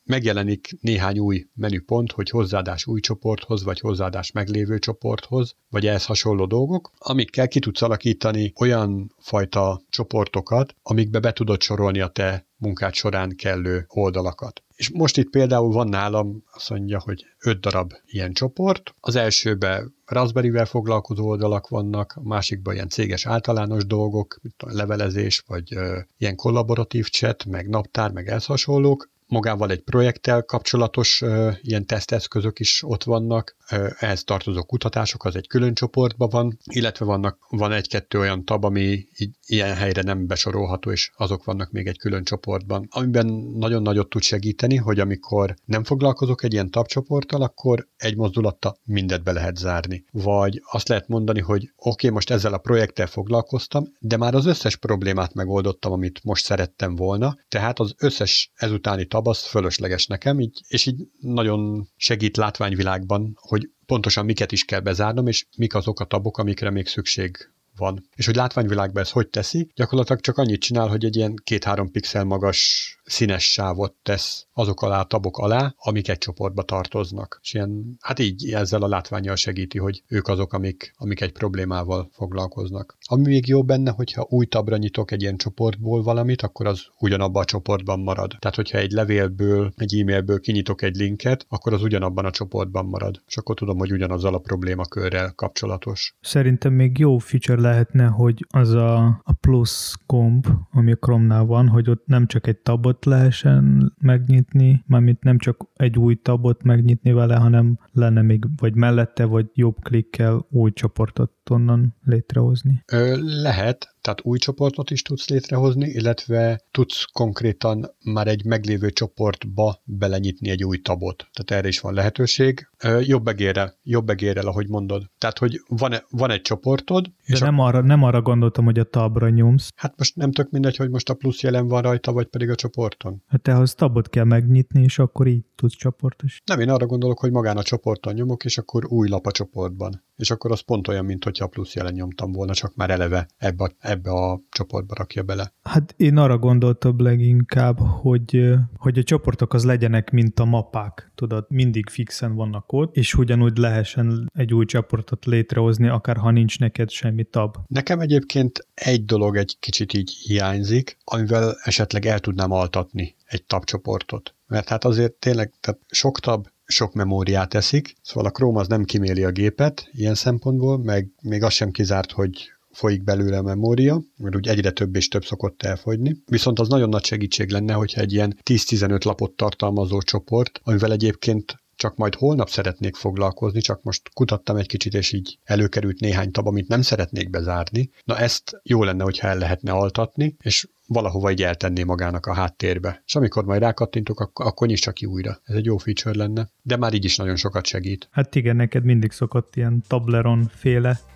megjelenik 0.05 0.79
néhány 0.81 1.19
új 1.19 1.47
menüpont, 1.55 2.13
hogy 2.13 2.31
hozzáadás 2.31 2.87
új 2.87 3.01
csoporthoz, 3.01 3.63
vagy 3.63 3.81
hozzáadás 3.81 4.33
meglévő 4.33 4.79
csoporthoz, 4.79 5.55
vagy 5.71 5.87
ehhez 5.87 6.05
hasonló 6.05 6.47
dolgok, 6.47 6.93
amikkel 6.99 7.49
ki 7.49 7.59
tudsz 7.59 7.83
alakítani 7.83 8.53
olyan 8.61 9.15
fajta 9.19 9.81
csoportokat, 9.91 10.75
amikbe 10.83 11.21
be 11.21 11.33
tudod 11.33 11.63
sorolni 11.63 12.01
a 12.01 12.09
te 12.09 12.47
munkád 12.57 12.95
során 12.95 13.37
kellő 13.37 13.85
oldalakat. 13.89 14.63
És 14.75 14.91
most 14.91 15.17
itt 15.17 15.31
például 15.31 15.73
van 15.73 15.89
nálam, 15.89 16.43
azt 16.53 16.71
mondja, 16.71 17.01
hogy 17.01 17.25
öt 17.45 17.61
darab 17.61 17.93
ilyen 18.07 18.33
csoport. 18.33 18.95
Az 19.01 19.17
elsőben 19.17 19.95
Raspberry-vel 20.05 20.67
foglalkozó 20.67 21.27
oldalak 21.27 21.69
vannak, 21.69 22.13
a 22.17 22.23
másikban 22.23 22.75
ilyen 22.75 22.89
céges 22.89 23.27
általános 23.27 23.87
dolgok, 23.87 24.39
mint 24.43 24.55
levelezés, 24.59 25.45
vagy 25.47 25.75
ö, 25.75 25.99
ilyen 26.19 26.35
kollaboratív 26.35 27.09
chat, 27.09 27.45
meg 27.45 27.69
naptár, 27.69 28.11
meg 28.11 28.29
ez 28.29 28.45
hasonlók 28.45 29.09
magával 29.29 29.71
egy 29.71 29.83
projekttel 29.83 30.43
kapcsolatos 30.43 31.23
ilyen 31.63 31.87
teszteszközök 31.87 32.59
is 32.59 32.83
ott 32.87 33.05
vannak, 33.05 33.57
ö, 33.71 33.89
ehhez 33.99 34.25
tartozó 34.25 34.63
kutatások, 34.63 35.25
az 35.25 35.37
egy 35.37 35.47
külön 35.47 35.75
csoportban 35.75 36.29
van, 36.29 36.59
illetve 36.65 37.05
vannak, 37.05 37.39
van 37.49 37.73
egy-kettő 37.73 38.19
olyan 38.19 38.45
tab, 38.45 38.65
ami 38.65 39.07
ilyen 39.47 39.75
helyre 39.75 40.03
nem 40.03 40.27
besorolható, 40.27 40.91
és 40.91 41.11
azok 41.17 41.45
vannak 41.45 41.71
még 41.71 41.87
egy 41.87 41.99
külön 41.99 42.25
csoportban, 42.25 42.87
amiben 42.91 43.27
nagyon 43.55 43.83
nagyot 43.83 44.09
tud 44.09 44.23
segíteni, 44.23 44.77
hogy 44.77 45.01
amikor 45.01 45.55
nem 45.65 45.85
foglalkozok 45.85 46.43
egy 46.43 46.53
ilyen 46.53 46.71
tabcsoporttal, 46.71 47.43
akkor 47.43 47.89
egy 47.97 48.17
mozdulattal 48.17 48.79
mindet 48.85 49.23
be 49.23 49.33
lehet 49.33 49.57
zárni. 49.57 50.05
Vagy 50.11 50.63
azt 50.71 50.89
lehet 50.89 51.09
mondani, 51.09 51.41
hogy 51.41 51.63
oké, 51.63 51.73
okay, 51.77 52.11
most 52.11 52.31
ezzel 52.31 52.53
a 52.53 52.59
projekttel 52.59 53.07
foglalkoztam, 53.07 53.85
de 53.99 54.17
már 54.17 54.35
az 54.35 54.47
összes 54.47 54.77
problémát 54.77 55.35
megoldottam, 55.35 55.93
amit 55.93 56.25
most 56.25 56.45
szerettem 56.45 56.95
volna, 56.95 57.37
tehát 57.49 57.79
az 57.79 57.95
összes 57.99 58.51
ezutáni 58.55 59.07
tab 59.07 59.18
az 59.27 59.47
fölösleges 59.47 60.07
nekem, 60.07 60.41
így, 60.41 60.61
és 60.69 60.87
így 60.87 61.09
nagyon 61.21 61.89
segít 61.97 62.37
látványvilágban, 62.37 63.33
hogy 63.35 63.71
pontosan 63.87 64.25
miket 64.25 64.53
is 64.53 64.65
kell 64.65 64.81
bezárnom, 64.81 65.27
és 65.27 65.47
mik 65.57 65.75
azok 65.75 66.01
a 66.01 66.05
tabok, 66.05 66.39
amikre 66.39 66.71
még 66.71 66.87
szükség 66.87 67.37
van. 67.77 68.09
És 68.15 68.27
hogy 68.27 68.37
látványvilágban 68.37 69.03
ez 69.03 69.11
hogy 69.11 69.29
teszi, 69.29 69.71
gyakorlatilag 69.75 70.21
csak 70.21 70.39
annyit 70.39 70.61
csinál, 70.61 70.89
hogy 70.89 71.05
egy 71.05 71.17
ilyen 71.17 71.35
két-három 71.45 71.91
pixel 71.91 72.25
magas 72.25 72.98
színes 73.09 73.53
sávot 73.53 73.95
tesz 74.03 74.47
azok 74.53 74.83
alá, 74.83 75.03
tabok 75.03 75.39
alá, 75.39 75.75
amik 75.77 76.09
egy 76.09 76.19
csoportba 76.19 76.63
tartoznak. 76.63 77.39
És 77.43 77.55
ilyen, 77.55 77.97
hát 78.01 78.19
így 78.19 78.53
ezzel 78.53 78.83
a 78.83 78.89
látványjal 78.89 79.37
segíti, 79.37 79.79
hogy 79.79 80.03
ők 80.09 80.29
azok, 80.29 80.53
amik, 80.53 80.95
amik 80.97 81.21
egy 81.21 81.33
problémával 81.33 82.09
foglalkoznak. 82.13 82.97
Ami 83.01 83.23
még 83.23 83.47
jó 83.47 83.65
benne, 83.65 83.91
hogyha 83.91 84.27
új 84.29 84.47
tabra 84.47 84.77
nyitok 84.77 85.11
egy 85.11 85.23
ilyen 85.23 85.37
csoportból 85.37 86.03
valamit, 86.03 86.43
akkor 86.43 86.67
az 86.67 86.87
ugyanabban 86.99 87.43
a 87.43 87.45
csoportban 87.45 88.01
marad. 88.01 88.37
Tehát, 88.39 88.57
hogyha 88.57 88.79
egy 88.79 88.91
levélből, 88.91 89.73
egy 89.77 90.01
e-mailből 90.01 90.41
kinyitok 90.41 90.83
egy 90.83 90.97
linket, 90.97 91.47
akkor 91.49 91.73
az 91.73 91.83
ugyanabban 91.83 92.25
a 92.25 92.31
csoportban 92.31 92.87
marad. 92.87 93.23
És 93.27 93.37
akkor 93.37 93.55
tudom, 93.55 93.79
hogy 93.79 93.93
ugyanazzal 93.93 94.35
a 94.35 94.39
problémakörrel 94.39 95.33
kapcsolatos. 95.35 96.17
Szerintem 96.21 96.73
még 96.73 96.99
jó 96.99 97.19
feature 97.19 97.61
lehetne, 97.61 98.07
hogy 98.07 98.47
az 98.49 98.71
a, 98.71 99.05
a 99.25 99.33
plusz 99.41 99.95
gomb, 100.07 100.47
ami 100.71 100.93
a 100.93 100.97
Chrome-nál 100.97 101.45
van, 101.45 101.69
hogy 101.69 101.91
ott 101.91 102.07
nem 102.07 102.27
csak 102.27 102.47
egy 102.47 102.59
tabot 102.59 102.98
lehessen 103.05 103.95
megnyitni, 104.01 104.85
mármint 104.87 105.23
nem 105.23 105.39
csak 105.39 105.67
egy 105.77 105.99
új 105.99 106.15
tabot 106.15 106.63
megnyitni 106.63 107.13
vele, 107.13 107.37
hanem 107.37 107.79
lenne 107.93 108.23
még 108.23 108.45
vagy 108.57 108.75
mellette, 108.75 109.25
vagy 109.25 109.47
jobb 109.55 109.77
klikkel 109.83 110.47
új 110.51 110.73
csoportot 110.73 111.33
onnan 111.51 111.97
létrehozni? 112.05 112.83
Ö, 112.87 113.17
lehet, 113.21 113.97
tehát 114.01 114.21
új 114.23 114.39
csoportot 114.39 114.91
is 114.91 115.03
tudsz 115.03 115.29
létrehozni, 115.29 115.89
illetve 115.89 116.63
tudsz 116.71 117.05
konkrétan 117.13 117.95
már 118.05 118.27
egy 118.27 118.45
meglévő 118.45 118.91
csoportba 118.91 119.83
belenyitni 119.85 120.51
egy 120.51 120.65
új 120.65 120.79
tabot. 120.79 121.17
Tehát 121.33 121.51
erre 121.51 121.69
is 121.69 121.81
van 121.81 121.95
lehetőség. 121.95 122.69
Ö, 122.83 123.01
jobb 123.01 123.29
egérrel, 123.29 123.75
jobb 123.83 124.11
egérrel, 124.11 124.47
ahogy 124.47 124.69
mondod. 124.69 125.11
Tehát, 125.19 125.39
hogy 125.39 125.61
van, 125.69 125.95
van 126.11 126.31
egy 126.31 126.41
csoportod. 126.41 127.05
De 127.05 127.13
és 127.25 127.41
nem, 127.41 127.59
a... 127.59 127.67
arra, 127.67 127.81
nem 127.81 128.03
arra 128.03 128.23
gondoltam, 128.23 128.65
hogy 128.65 128.79
a 128.79 128.85
tabra 128.85 129.29
nyomsz. 129.29 129.71
Hát 129.77 129.95
most 129.97 130.17
nem 130.17 130.33
tök 130.33 130.51
mindegy, 130.51 130.77
hogy 130.77 130.91
most 130.91 131.11
a 131.11 131.15
plusz 131.15 131.41
jelen 131.41 131.69
van 131.69 131.83
rajta, 131.83 132.13
vagy 132.13 132.27
pedig 132.27 132.51
a 132.51 132.55
csoporton. 132.55 133.23
Hát 133.27 133.49
ahhoz 133.49 133.75
tabot 133.75 134.09
kell 134.09 134.25
megnyitni, 134.25 134.83
és 134.83 134.99
akkor 134.99 135.27
így 135.27 135.45
tudsz 135.55 135.77
csoportos. 135.77 136.41
Nem, 136.45 136.61
én 136.61 136.71
arra 136.71 136.87
gondolok, 136.87 137.19
hogy 137.19 137.31
magán 137.31 137.57
a 137.57 137.63
csoporton 137.63 138.15
nyomok, 138.15 138.45
és 138.45 138.59
akkor 138.59 138.85
új 138.87 139.09
lap 139.09 139.27
a 139.27 139.31
csoportban. 139.31 140.07
És 140.19 140.31
akkor 140.31 140.51
az 140.51 140.61
pont 140.61 140.89
olyan, 140.89 141.05
mint 141.05 141.25
hogyha 141.25 141.45
a 141.45 141.49
plusz 141.49 141.75
jelen 141.75 141.93
nyomtam 141.93 142.33
volna, 142.33 142.55
csak 142.55 142.75
már 142.75 142.91
eleve 142.91 143.29
ebbe, 143.37 143.65
a, 143.65 143.71
ebbe 143.79 144.11
a 144.11 144.41
csoportba 144.51 144.95
rakja 144.95 145.23
bele. 145.23 145.53
Hát 145.63 145.95
én 145.97 146.17
arra 146.17 146.39
gondoltam 146.39 147.03
leginkább, 147.03 147.79
hogy, 147.79 148.55
hogy 148.77 148.99
a 148.99 149.03
csoportok 149.03 149.55
az 149.55 149.65
legyenek, 149.65 150.11
mint 150.11 150.39
a 150.39 150.45
mapák. 150.45 151.13
Tudod, 151.15 151.45
mindig 151.49 151.89
fixen 151.89 152.35
vannak 152.35 152.73
ott, 152.73 152.97
és 152.97 153.15
ugyanúgy 153.15 153.57
lehessen 153.57 154.31
egy 154.35 154.55
új 154.55 154.65
csoportot 154.65 155.25
létrehozni, 155.25 155.89
akár 155.89 156.17
ha 156.17 156.31
nincs 156.31 156.59
neked 156.59 156.91
semmi 156.91 157.25
tab. 157.25 157.57
Nekem 157.67 158.01
egyébként 158.01 158.67
egy 158.75 159.05
dolog 159.05 159.37
egy 159.37 159.57
kicsit 159.61 159.93
így 159.93 160.11
hiányzik, 160.11 160.99
amivel 161.05 161.57
esetleg 161.63 162.07
el 162.07 162.19
tudnám 162.19 162.51
altatni 162.51 163.15
egy 163.25 163.45
tabcsoportot. 163.45 164.35
Mert 164.47 164.69
hát 164.69 164.85
azért 164.85 165.13
tényleg 165.13 165.53
tehát 165.61 165.81
sok 165.89 166.21
tab 166.21 166.47
sok 166.69 166.93
memóriát 166.93 167.55
eszik, 167.55 167.95
szóval 168.03 168.31
a 168.31 168.31
Chrome 168.31 168.61
az 168.61 168.69
nem 168.69 168.85
kiméli 168.85 169.25
a 169.25 169.31
gépet 169.31 169.89
ilyen 169.93 170.15
szempontból, 170.15 170.79
meg 170.79 171.09
még 171.23 171.43
az 171.43 171.53
sem 171.53 171.71
kizárt, 171.71 172.13
hogy 172.13 172.51
folyik 172.71 173.05
belőle 173.05 173.39
a 173.39 173.43
memória, 173.43 174.03
mert 174.17 174.37
úgy 174.37 174.49
egyre 174.49 174.71
több 174.71 174.97
és 174.97 175.09
több 175.09 175.25
szokott 175.25 175.63
elfogyni. 175.63 176.17
Viszont 176.27 176.59
az 176.59 176.69
nagyon 176.69 176.89
nagy 176.89 177.05
segítség 177.05 177.51
lenne, 177.51 177.73
hogyha 177.73 178.01
egy 178.01 178.13
ilyen 178.13 178.39
10-15 178.45 179.05
lapot 179.05 179.33
tartalmazó 179.33 180.01
csoport, 180.01 180.61
amivel 180.63 180.93
egyébként 180.93 181.63
csak 181.79 181.97
majd 181.97 182.15
holnap 182.15 182.49
szeretnék 182.49 182.97
foglalkozni, 182.97 183.61
csak 183.61 183.83
most 183.83 184.11
kutattam 184.13 184.57
egy 184.57 184.67
kicsit, 184.67 184.95
és 184.95 185.13
így 185.13 185.39
előkerült 185.45 186.01
néhány 186.01 186.31
tab, 186.31 186.47
amit 186.47 186.69
nem 186.69 186.83
szeretnék 186.83 187.31
bezárni. 187.31 187.91
Na 188.05 188.19
ezt 188.19 188.61
jó 188.63 188.83
lenne, 188.85 189.03
hogyha 189.05 189.29
el 189.29 189.39
lehetne 189.39 189.73
altatni, 189.73 190.37
és 190.41 190.69
valahova 190.87 191.31
így 191.31 191.43
eltenné 191.43 191.83
magának 191.83 192.27
a 192.27 192.35
háttérbe. 192.35 193.03
És 193.07 193.15
amikor 193.15 193.45
majd 193.45 193.61
rákattintok, 193.61 194.21
akkor, 194.21 194.47
akkor 194.47 194.67
nyissa 194.67 194.93
ki 194.93 195.07
újra. 195.07 195.41
Ez 195.45 195.55
egy 195.55 195.65
jó 195.65 195.77
feature 195.77 196.17
lenne, 196.17 196.51
de 196.63 196.77
már 196.77 196.95
így 196.95 197.05
is 197.05 197.17
nagyon 197.17 197.37
sokat 197.37 197.67
segít. 197.67 198.09
Hát 198.11 198.35
igen, 198.35 198.57
neked 198.57 198.85
mindig 198.85 199.13
szokott 199.13 199.57
ilyen 199.57 199.83
tableron 199.89 200.51
féle. 200.55 201.01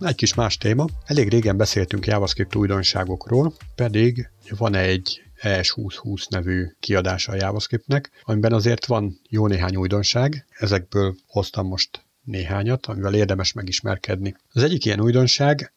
Egy 0.00 0.14
kis 0.14 0.34
más 0.34 0.56
téma. 0.56 0.86
Elég 1.04 1.28
régen 1.28 1.56
beszéltünk 1.56 2.06
JavaScript 2.06 2.54
újdonságokról, 2.54 3.52
pedig 3.74 4.30
van 4.58 4.74
egy 4.74 5.23
ES2020 5.44 6.28
nevű 6.28 6.66
kiadása 6.80 7.32
a 7.32 7.34
JavaScriptnek, 7.34 8.10
amiben 8.22 8.52
azért 8.52 8.86
van 8.86 9.20
jó 9.28 9.46
néhány 9.46 9.76
újdonság, 9.76 10.46
ezekből 10.58 11.14
hoztam 11.26 11.66
most 11.66 12.04
néhányat, 12.22 12.86
amivel 12.86 13.14
érdemes 13.14 13.52
megismerkedni. 13.52 14.36
Az 14.52 14.62
egyik 14.62 14.84
ilyen 14.84 15.00
újdonság 15.00 15.72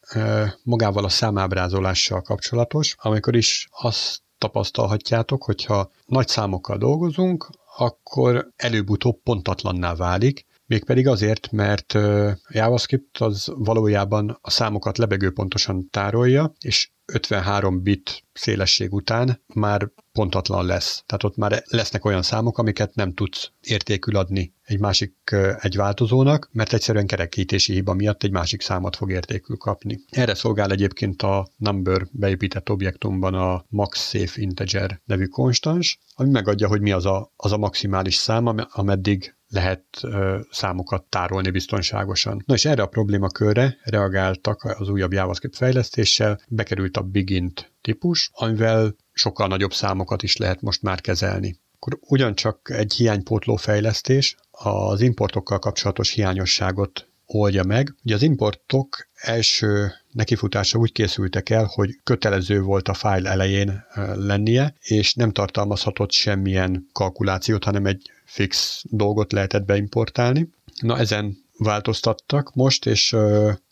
magával 0.62 1.04
a 1.04 1.08
számábrázolással 1.08 2.22
kapcsolatos, 2.22 2.94
amikor 2.98 3.36
is 3.36 3.68
azt 3.70 4.22
tapasztalhatjátok, 4.38 5.44
hogyha 5.44 5.90
nagy 6.06 6.28
számokkal 6.28 6.78
dolgozunk, 6.78 7.50
akkor 7.76 8.48
előbb-utóbb 8.56 9.22
pontatlanná 9.22 9.94
válik, 9.94 10.46
Mégpedig 10.68 11.06
azért, 11.06 11.50
mert 11.52 11.92
JavaScript 12.48 13.18
az 13.18 13.52
valójában 13.54 14.38
a 14.40 14.50
számokat 14.50 14.98
lebegő 14.98 15.32
pontosan 15.32 15.88
tárolja, 15.90 16.52
és 16.60 16.90
53 17.12 17.82
bit 17.82 18.24
szélesség 18.32 18.92
után 18.92 19.42
már 19.46 19.90
pontatlan 20.12 20.66
lesz. 20.66 21.02
Tehát 21.06 21.24
ott 21.24 21.36
már 21.36 21.62
lesznek 21.66 22.04
olyan 22.04 22.22
számok, 22.22 22.58
amiket 22.58 22.94
nem 22.94 23.14
tudsz 23.14 23.50
értékül 23.60 24.16
adni 24.16 24.52
egy 24.62 24.80
másik 24.80 25.14
egy 25.60 25.76
változónak, 25.76 26.48
mert 26.52 26.72
egyszerűen 26.72 27.06
kerekítési 27.06 27.72
hiba 27.72 27.94
miatt 27.94 28.22
egy 28.22 28.30
másik 28.30 28.60
számot 28.60 28.96
fog 28.96 29.10
értékül 29.10 29.56
kapni. 29.56 30.00
Erre 30.10 30.34
szolgál 30.34 30.70
egyébként 30.70 31.22
a 31.22 31.48
number 31.56 32.06
beépített 32.10 32.70
objektumban 32.70 33.34
a 33.34 33.64
max 33.68 34.08
safe 34.08 34.40
integer 34.40 35.00
nevű 35.04 35.26
konstans, 35.26 35.98
ami 36.14 36.30
megadja, 36.30 36.68
hogy 36.68 36.80
mi 36.80 36.92
az 36.92 37.06
a, 37.06 37.32
az 37.36 37.52
a 37.52 37.58
maximális 37.58 38.14
szám, 38.14 38.46
ameddig 38.70 39.36
lehet 39.48 39.84
számokat 40.50 41.04
tárolni 41.04 41.50
biztonságosan. 41.50 42.42
Na 42.46 42.54
és 42.54 42.64
erre 42.64 42.82
a 42.82 42.86
problémakörre 42.86 43.76
reagáltak 43.84 44.64
az 44.64 44.88
újabb 44.88 45.12
JavaScript 45.12 45.56
fejlesztéssel, 45.56 46.40
bekerült 46.48 46.96
a 46.96 47.02
Begint 47.02 47.72
típus, 47.80 48.30
amivel 48.32 48.94
sokkal 49.12 49.46
nagyobb 49.46 49.72
számokat 49.72 50.22
is 50.22 50.36
lehet 50.36 50.60
most 50.60 50.82
már 50.82 51.00
kezelni. 51.00 51.60
Akkor 51.74 51.98
ugyancsak 52.00 52.70
egy 52.70 52.92
hiánypótló 52.92 53.56
fejlesztés 53.56 54.36
az 54.50 55.00
importokkal 55.00 55.58
kapcsolatos 55.58 56.10
hiányosságot 56.10 57.08
oldja 57.26 57.64
meg. 57.64 57.94
Ugye 58.04 58.14
az 58.14 58.22
importok 58.22 59.07
első 59.20 59.92
nekifutása 60.12 60.78
úgy 60.78 60.92
készültek 60.92 61.50
el, 61.50 61.64
hogy 61.64 61.98
kötelező 62.04 62.60
volt 62.60 62.88
a 62.88 62.94
fájl 62.94 63.26
elején 63.26 63.84
lennie, 64.14 64.74
és 64.80 65.14
nem 65.14 65.32
tartalmazhatott 65.32 66.12
semmilyen 66.12 66.88
kalkulációt, 66.92 67.64
hanem 67.64 67.86
egy 67.86 68.10
fix 68.24 68.82
dolgot 68.90 69.32
lehetett 69.32 69.64
beimportálni. 69.64 70.48
Na 70.80 70.98
ezen 70.98 71.36
változtattak 71.58 72.54
most, 72.54 72.86
és 72.86 73.16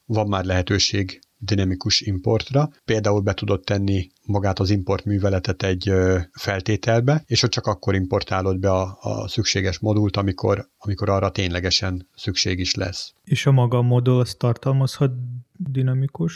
van 0.07 0.29
már 0.29 0.45
lehetőség 0.45 1.21
dinamikus 1.39 2.01
importra. 2.01 2.71
Például 2.85 3.21
be 3.21 3.35
tudod 3.35 3.65
tenni 3.65 4.11
magát 4.23 4.59
az 4.59 4.71
import 4.71 5.05
műveletet 5.05 5.63
egy 5.63 5.93
feltételbe, 6.33 7.23
és 7.27 7.43
ott 7.43 7.51
csak 7.51 7.67
akkor 7.67 7.95
importálod 7.95 8.59
be 8.59 8.71
a, 8.71 8.99
a 9.01 9.29
szükséges 9.29 9.79
modult, 9.79 10.17
amikor, 10.17 10.69
amikor 10.79 11.09
arra 11.09 11.31
ténylegesen 11.31 12.09
szükség 12.15 12.59
is 12.59 12.75
lesz. 12.75 13.13
És 13.25 13.47
a 13.47 13.53
maga 13.53 13.83
modul 13.83 14.21
az 14.21 14.35
tartalmazhat 14.35 15.13
dinamikus 15.59 16.35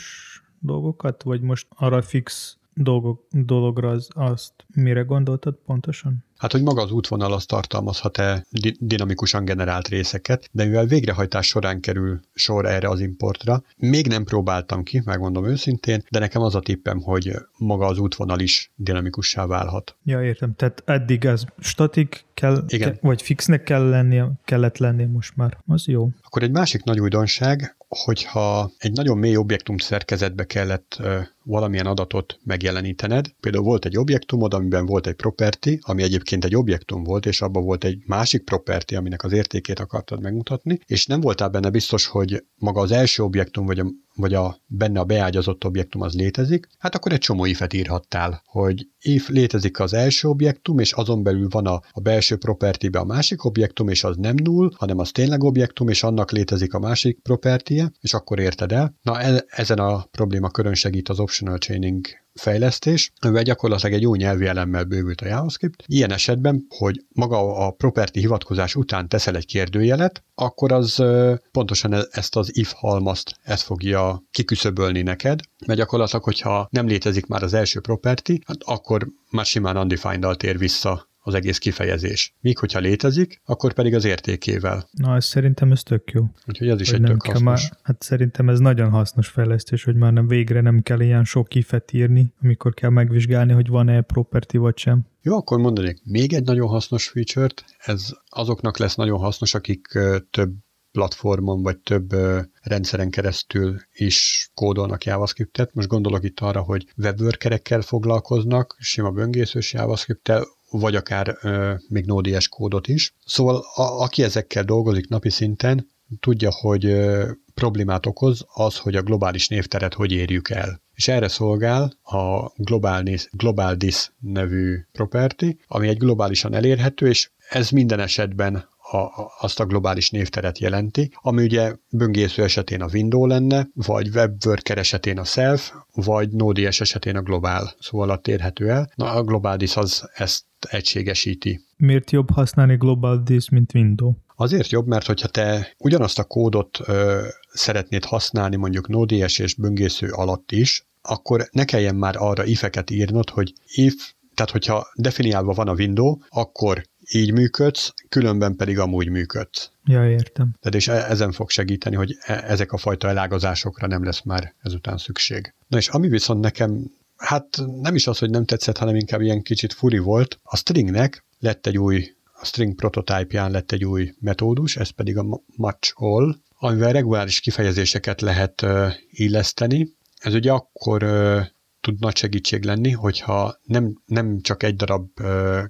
dolgokat, 0.59 1.23
vagy 1.23 1.41
most 1.41 1.67
arra 1.69 2.01
fix 2.01 2.57
dolgok, 2.73 3.25
dologra 3.31 3.89
az, 3.89 4.07
azt 4.13 4.53
mire 4.75 5.01
gondoltad 5.01 5.55
pontosan? 5.65 6.23
Hát, 6.37 6.51
hogy 6.51 6.63
maga 6.63 6.81
az 6.81 6.91
útvonal 6.91 7.33
az 7.33 7.45
tartalmazhat-e 7.45 8.45
dinamikusan 8.79 9.45
generált 9.45 9.87
részeket, 9.87 10.49
de 10.51 10.65
mivel 10.65 10.85
végrehajtás 10.85 11.47
során 11.47 11.79
kerül 11.79 12.19
sor 12.33 12.65
erre 12.65 12.89
az 12.89 12.99
importra, 12.99 13.63
még 13.77 14.07
nem 14.07 14.23
próbáltam 14.23 14.83
ki, 14.83 15.01
megmondom 15.05 15.45
őszintén, 15.45 16.03
de 16.09 16.19
nekem 16.19 16.41
az 16.41 16.55
a 16.55 16.59
tippem, 16.59 17.01
hogy 17.01 17.31
maga 17.57 17.85
az 17.85 17.97
útvonal 17.97 18.39
is 18.39 18.71
dinamikussá 18.75 19.45
válhat. 19.45 19.95
Ja, 20.03 20.23
értem. 20.23 20.55
Tehát 20.55 20.83
eddig 20.85 21.25
ez 21.25 21.43
statik 21.59 22.25
kell, 22.33 22.63
Igen. 22.67 22.91
Ke, 22.91 22.97
vagy 23.01 23.21
fixnek 23.21 23.63
kell 23.63 23.89
lennie, 23.89 24.31
kellett 24.43 24.77
lennie 24.77 25.07
most 25.07 25.35
már. 25.35 25.57
Az 25.67 25.87
jó. 25.87 26.09
Akkor 26.21 26.43
egy 26.43 26.51
másik 26.51 26.83
nagy 26.83 26.99
újdonság, 26.99 27.75
hogyha 27.97 28.71
egy 28.77 28.91
nagyon 28.91 29.17
mély 29.17 29.35
objektum 29.35 29.77
szerkezetbe 29.77 30.43
kellett 30.43 31.01
valamilyen 31.43 31.85
adatot 31.85 32.39
megjelenítened, 32.43 33.25
például 33.39 33.63
volt 33.63 33.85
egy 33.85 33.97
objektumod, 33.97 34.53
amiben 34.53 34.85
volt 34.85 35.07
egy 35.07 35.13
property, 35.13 35.79
ami 35.81 36.03
egyébként 36.03 36.45
egy 36.45 36.55
objektum 36.55 37.03
volt, 37.03 37.25
és 37.25 37.41
abban 37.41 37.63
volt 37.63 37.83
egy 37.83 38.03
másik 38.05 38.43
property, 38.43 38.95
aminek 38.95 39.23
az 39.23 39.31
értékét 39.31 39.79
akartad 39.79 40.21
megmutatni, 40.21 40.79
és 40.85 41.05
nem 41.05 41.21
voltál 41.21 41.49
benne 41.49 41.69
biztos, 41.69 42.07
hogy 42.07 42.43
maga 42.55 42.81
az 42.81 42.91
első 42.91 43.23
objektum, 43.23 43.65
vagy 43.65 43.83
vagy 44.15 44.33
a 44.33 44.57
benne 44.67 44.99
a 44.99 45.03
beágyazott 45.03 45.65
objektum 45.65 46.01
az 46.01 46.13
létezik, 46.13 46.67
hát 46.77 46.95
akkor 46.95 47.11
egy 47.11 47.19
csomó 47.19 47.45
ifet 47.45 47.73
írhattál, 47.73 48.41
hogy 48.45 48.87
if 49.01 49.29
létezik 49.29 49.79
az 49.79 49.93
első 49.93 50.27
objektum, 50.27 50.79
és 50.79 50.91
azon 50.91 51.23
belül 51.23 51.47
van 51.49 51.65
a, 51.65 51.81
a 51.91 51.99
belső 51.99 52.37
property 52.37 52.85
a 52.91 53.03
másik 53.03 53.43
objektum, 53.43 53.87
és 53.87 54.03
az 54.03 54.15
nem 54.17 54.35
null, 54.43 54.71
hanem 54.75 54.99
az 54.99 55.11
tényleg 55.11 55.43
objektum, 55.43 55.87
és 55.87 56.03
annak 56.03 56.31
létezik 56.31 56.73
a 56.73 56.79
másik 56.79 57.19
property 57.19 57.81
és 58.01 58.13
akkor 58.13 58.39
érted 58.39 58.71
el. 58.71 58.95
Na, 59.01 59.21
e, 59.21 59.45
ezen 59.47 59.77
a 59.77 60.07
probléma 60.11 60.49
körön 60.49 60.73
segít 60.73 61.09
az 61.09 61.19
optional 61.19 61.57
chaining 61.57 62.05
fejlesztés, 62.33 63.11
amivel 63.19 63.43
gyakorlatilag 63.43 63.93
egy 63.93 64.05
új 64.05 64.17
nyelvi 64.17 64.45
elemmel 64.45 64.83
bővült 64.83 65.21
a 65.21 65.25
JavaScript. 65.25 65.83
Ilyen 65.85 66.11
esetben, 66.11 66.65
hogy 66.69 67.01
maga 67.13 67.65
a 67.65 67.71
property 67.71 68.19
hivatkozás 68.19 68.75
után 68.75 69.07
teszel 69.07 69.35
egy 69.35 69.45
kérdőjelet, 69.45 70.23
akkor 70.35 70.71
az 70.71 71.03
pontosan 71.51 71.93
e-, 71.93 72.05
ezt 72.11 72.35
az 72.35 72.57
if 72.57 72.71
halmazt, 72.71 73.35
ezt 73.43 73.63
fogja 73.63 74.23
kiküszöbölni 74.31 75.01
neked, 75.01 75.39
mert 75.65 75.79
gyakorlatilag, 75.79 76.23
hogyha 76.23 76.67
nem 76.71 76.87
létezik 76.87 77.25
már 77.25 77.43
az 77.43 77.53
első 77.53 77.79
property, 77.79 78.41
hát 78.45 78.57
akkor 78.65 79.07
már 79.29 79.45
simán 79.45 79.77
undefined-dal 79.77 80.35
tér 80.35 80.57
vissza 80.57 81.09
az 81.23 81.33
egész 81.33 81.57
kifejezés. 81.57 82.35
Míg 82.39 82.57
hogyha 82.57 82.79
létezik, 82.79 83.41
akkor 83.45 83.73
pedig 83.73 83.95
az 83.95 84.05
értékével. 84.05 84.89
Na, 84.91 85.15
ez 85.15 85.25
szerintem 85.25 85.71
ez 85.71 85.83
tök 85.83 86.11
jó. 86.11 86.23
Úgyhogy 86.47 86.69
ez 86.69 86.81
is 86.81 86.89
hogy 86.91 86.99
egy 86.99 87.05
tök 87.05 87.25
hasznos. 87.25 87.43
Már, 87.43 87.79
hát 87.83 88.01
szerintem 88.01 88.49
ez 88.49 88.59
nagyon 88.59 88.89
hasznos 88.89 89.27
fejlesztés, 89.27 89.83
hogy 89.83 89.95
már 89.95 90.13
nem 90.13 90.27
végre 90.27 90.61
nem 90.61 90.81
kell 90.81 90.99
ilyen 90.99 91.23
sok 91.23 91.55
ifet 91.55 91.93
írni, 91.93 92.33
amikor 92.41 92.73
kell 92.73 92.89
megvizsgálni, 92.89 93.53
hogy 93.53 93.67
van-e 93.67 94.01
property 94.01 94.57
vagy 94.57 94.77
sem. 94.77 95.05
Jó, 95.21 95.35
akkor 95.35 95.59
mondanék 95.59 96.01
még 96.03 96.33
egy 96.33 96.43
nagyon 96.43 96.67
hasznos 96.67 97.07
feature-t, 97.07 97.65
ez 97.77 98.09
azoknak 98.29 98.77
lesz 98.77 98.95
nagyon 98.95 99.19
hasznos, 99.19 99.53
akik 99.53 99.87
több 100.29 100.53
platformon 100.91 101.61
vagy 101.61 101.77
több 101.77 102.15
rendszeren 102.61 103.09
keresztül 103.09 103.79
is 103.93 104.49
kódolnak 104.53 105.05
JavaScript-et. 105.05 105.73
Most 105.73 105.87
gondolok 105.87 106.23
itt 106.23 106.39
arra, 106.39 106.61
hogy 106.61 106.87
webworkerekkel 106.97 107.81
foglalkoznak, 107.81 108.75
sima 108.79 109.11
böngészős 109.11 109.73
JavaScript-tel, 109.73 110.45
vagy 110.71 110.95
akár 110.95 111.37
ö, 111.41 111.73
még 111.87 112.05
Node.js 112.05 112.47
kódot 112.47 112.87
is. 112.87 113.15
Szóval 113.25 113.55
a, 113.75 113.81
aki 113.81 114.23
ezekkel 114.23 114.63
dolgozik 114.63 115.07
napi 115.07 115.29
szinten, 115.29 115.89
tudja, 116.19 116.51
hogy 116.51 116.85
ö, 116.85 117.31
problémát 117.53 118.05
okoz 118.05 118.45
az, 118.53 118.77
hogy 118.77 118.95
a 118.95 119.01
globális 119.01 119.47
névteret 119.47 119.93
hogy 119.93 120.11
érjük 120.11 120.49
el. 120.49 120.81
És 120.93 121.07
erre 121.07 121.27
szolgál 121.27 121.93
a 122.03 122.51
Global, 122.55 123.03
Global 123.31 123.75
Dis 123.75 124.11
nevű 124.19 124.77
property, 124.91 125.59
ami 125.67 125.87
egy 125.87 125.97
globálisan 125.97 126.53
elérhető, 126.53 127.07
és 127.07 127.29
ez 127.49 127.69
minden 127.69 127.99
esetben 127.99 128.69
a, 128.91 129.31
azt 129.39 129.59
a 129.59 129.65
globális 129.65 130.09
névteret 130.09 130.59
jelenti, 130.59 131.11
ami 131.21 131.43
ugye 131.43 131.75
böngésző 131.89 132.43
esetén 132.43 132.81
a 132.81 132.89
window 132.93 133.25
lenne, 133.25 133.67
vagy 133.73 134.07
webworker 134.07 134.77
esetén 134.77 135.17
a 135.17 135.23
self, 135.23 135.71
vagy 135.93 136.31
Node.js 136.31 136.81
esetén 136.81 137.15
a 137.15 137.21
globál, 137.21 137.73
szóval 137.79 138.09
alatt 138.09 138.27
érhető 138.27 138.69
el. 138.69 138.91
Na, 138.95 139.11
a 139.11 139.23
globális 139.23 139.75
az 139.75 140.09
ezt 140.13 140.43
egységesíti. 140.69 141.61
Miért 141.77 142.11
jobb 142.11 142.29
használni 142.29 142.75
global 142.75 143.23
this, 143.23 143.49
mint 143.49 143.73
window? 143.73 144.13
Azért 144.35 144.69
jobb, 144.71 144.87
mert 144.87 145.05
hogyha 145.05 145.27
te 145.27 145.73
ugyanazt 145.77 146.19
a 146.19 146.23
kódot 146.23 146.79
ö, 146.85 147.27
szeretnéd 147.53 148.05
használni 148.05 148.55
mondjuk 148.55 148.87
Node.js 148.87 149.39
és 149.39 149.55
böngésző 149.55 150.07
alatt 150.07 150.51
is, 150.51 150.85
akkor 151.01 151.47
ne 151.51 151.65
kelljen 151.65 151.95
már 151.95 152.15
arra 152.17 152.45
ifeket 152.45 152.89
írnod, 152.89 153.29
hogy 153.29 153.53
if, 153.65 154.13
tehát 154.35 154.51
hogyha 154.51 154.87
definiálva 154.95 155.53
van 155.53 155.67
a 155.67 155.73
window, 155.73 156.17
akkor 156.29 156.81
így 157.13 157.31
működsz, 157.33 157.93
különben 158.09 158.55
pedig 158.55 158.79
amúgy 158.79 159.09
működsz. 159.09 159.71
Ja, 159.85 160.09
értem. 160.09 160.55
Tehát 160.59 160.75
és 160.75 160.87
e- 160.87 161.09
ezen 161.09 161.31
fog 161.31 161.49
segíteni, 161.49 161.95
hogy 161.95 162.15
e- 162.21 162.43
ezek 162.47 162.71
a 162.71 162.77
fajta 162.77 163.07
elágazásokra 163.07 163.87
nem 163.87 164.03
lesz 164.03 164.21
már 164.21 164.53
ezután 164.61 164.97
szükség. 164.97 165.53
Na 165.67 165.77
és 165.77 165.87
ami 165.87 166.07
viszont 166.07 166.41
nekem, 166.41 166.91
hát 167.17 167.57
nem 167.81 167.95
is 167.95 168.07
az, 168.07 168.17
hogy 168.17 168.29
nem 168.29 168.45
tetszett, 168.45 168.77
hanem 168.77 168.95
inkább 168.95 169.21
ilyen 169.21 169.41
kicsit 169.41 169.73
furi 169.73 169.97
volt, 169.97 170.39
a 170.43 170.57
stringnek 170.57 171.25
lett 171.39 171.67
egy 171.67 171.77
új, 171.77 172.15
a 172.33 172.45
string 172.45 172.75
prototype-ján 172.75 173.51
lett 173.51 173.71
egy 173.71 173.85
új 173.85 174.13
metódus, 174.19 174.77
ez 174.77 174.89
pedig 174.89 175.17
a 175.17 175.41
match 175.55 175.91
all, 175.95 176.35
amivel 176.57 176.91
reguláris 176.91 177.39
kifejezéseket 177.39 178.21
lehet 178.21 178.61
uh, 178.61 178.93
illeszteni. 179.09 179.95
Ez 180.17 180.33
ugye 180.33 180.51
akkor 180.51 181.03
uh, 181.03 181.41
tud 181.81 181.99
nagy 181.99 182.15
segítség 182.17 182.63
lenni, 182.63 182.91
hogyha 182.91 183.59
nem, 183.63 184.01
nem 184.05 184.41
csak 184.41 184.63
egy 184.63 184.75
darab 184.75 185.07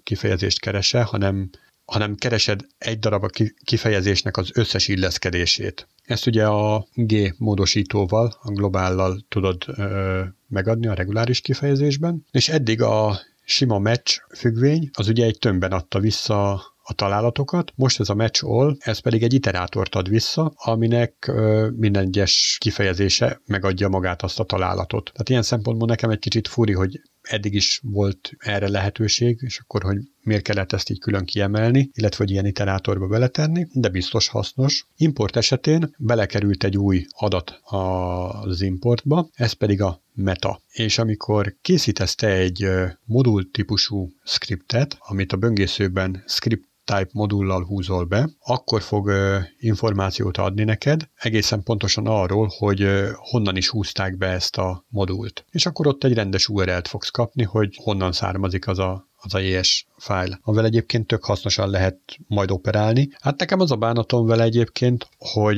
kifejezést 0.04 0.60
kerese, 0.60 1.02
hanem, 1.02 1.50
hanem 1.86 2.16
keresed 2.16 2.62
egy 2.78 3.00
darab 3.00 3.24
a 3.24 3.30
kifejezésnek 3.66 4.38
az 4.38 4.50
összes 4.54 4.88
illeszkedését. 4.88 5.88
Ezt 6.04 6.28
ugye 6.28 6.48
a 6.48 6.88
G 6.94 7.36
módosítóval, 7.38 8.38
a 8.42 8.52
globállal 8.52 9.26
tudod 9.30 9.64
ö, 9.68 10.22
megadni 10.48 10.88
a 10.88 10.94
reguláris 10.94 11.42
kifejezésben, 11.42 12.26
és 12.32 12.50
eddig 12.50 12.82
a 12.82 13.20
sima 13.44 13.80
match 13.80 14.22
függvény, 14.36 14.90
az 14.94 15.08
ugye 15.08 15.26
egy 15.26 15.38
tömbben 15.40 15.72
adta 15.72 16.00
vissza 16.00 16.64
a 16.84 16.94
találatokat. 16.94 17.72
Most 17.76 18.00
ez 18.00 18.10
a 18.10 18.16
match 18.16 18.46
all, 18.46 18.76
ez 18.80 19.00
pedig 19.00 19.24
egy 19.24 19.34
iterátort 19.34 19.96
ad 19.96 20.10
vissza, 20.10 20.52
aminek 20.56 21.28
ö, 21.28 21.70
minden 21.76 22.04
egyes 22.04 22.58
kifejezése 22.60 23.42
megadja 23.46 23.88
magát 23.88 24.22
azt 24.22 24.40
a 24.40 24.44
találatot. 24.44 25.10
Tehát 25.12 25.30
ilyen 25.30 25.44
szempontból 25.44 25.88
nekem 25.88 26.10
egy 26.10 26.20
kicsit 26.20 26.48
furi, 26.48 26.74
hogy 26.74 27.02
eddig 27.22 27.54
is 27.54 27.82
volt 27.84 28.32
erre 28.38 28.70
lehetőség, 28.70 29.40
és 29.42 29.60
akkor, 29.60 29.84
hogy 29.84 29.98
miért 30.22 30.44
kellett 30.44 30.72
ezt 30.72 30.90
így 30.90 31.00
külön 31.00 31.26
kiemelni, 31.26 31.90
illetve 31.94 32.24
hogy 32.24 32.32
ilyen 32.32 32.46
iterátorba 32.46 33.08
beletenni, 33.08 33.68
de 33.74 33.90
biztos 33.90 34.28
hasznos. 34.28 34.86
Import 34.96 35.36
esetén 35.36 35.96
belekerült 35.98 36.64
egy 36.64 36.78
új 36.78 37.06
adat 37.10 37.60
az 37.64 38.62
importba, 38.62 39.30
ez 39.34 39.52
pedig 39.52 39.82
a 39.82 40.02
meta. 40.14 40.62
És 40.72 40.98
amikor 40.98 41.56
készítesz 41.62 42.16
te 42.16 42.28
egy 42.28 42.68
modul 43.06 43.52
típusú 43.52 44.10
scriptet, 44.24 44.98
amit 45.00 45.34
a 45.34 45.38
böngészőben 45.38 46.24
script 46.28 46.70
type 46.92 47.10
modullal 47.14 47.66
húzol 47.66 48.06
be, 48.06 48.30
akkor 48.40 48.82
fog 48.82 49.12
információt 49.60 50.38
adni 50.38 50.64
neked, 50.64 51.10
egészen 51.16 51.64
pontosan 51.64 52.08
arról, 52.08 52.50
hogy 52.58 52.88
honnan 53.16 53.56
is 53.58 53.70
húzták 53.70 54.18
be 54.18 54.28
ezt 54.28 54.58
a 54.58 54.86
modult. 54.90 55.46
És 55.52 55.66
akkor 55.66 55.88
ott 55.88 56.04
egy 56.04 56.14
rendes 56.14 56.48
URL-t 56.48 56.88
fogsz 56.88 57.10
kapni, 57.10 57.44
hogy 57.44 57.76
honnan 57.84 58.12
származik 58.12 58.68
az 58.68 58.80
a 58.80 59.10
az 59.24 59.34
a 59.34 59.40
JS 59.40 59.86
fájl, 59.98 60.40
amivel 60.42 60.66
egyébként 60.66 61.08
tök 61.08 61.24
hasznosan 61.24 61.70
lehet 61.70 62.00
majd 62.28 62.52
operálni. 62.52 63.10
Hát 63.20 63.40
nekem 63.40 63.60
az 63.60 63.72
a 63.72 63.76
bánatom 63.76 64.26
vele 64.26 64.44
egyébként, 64.44 65.10
hogy 65.18 65.58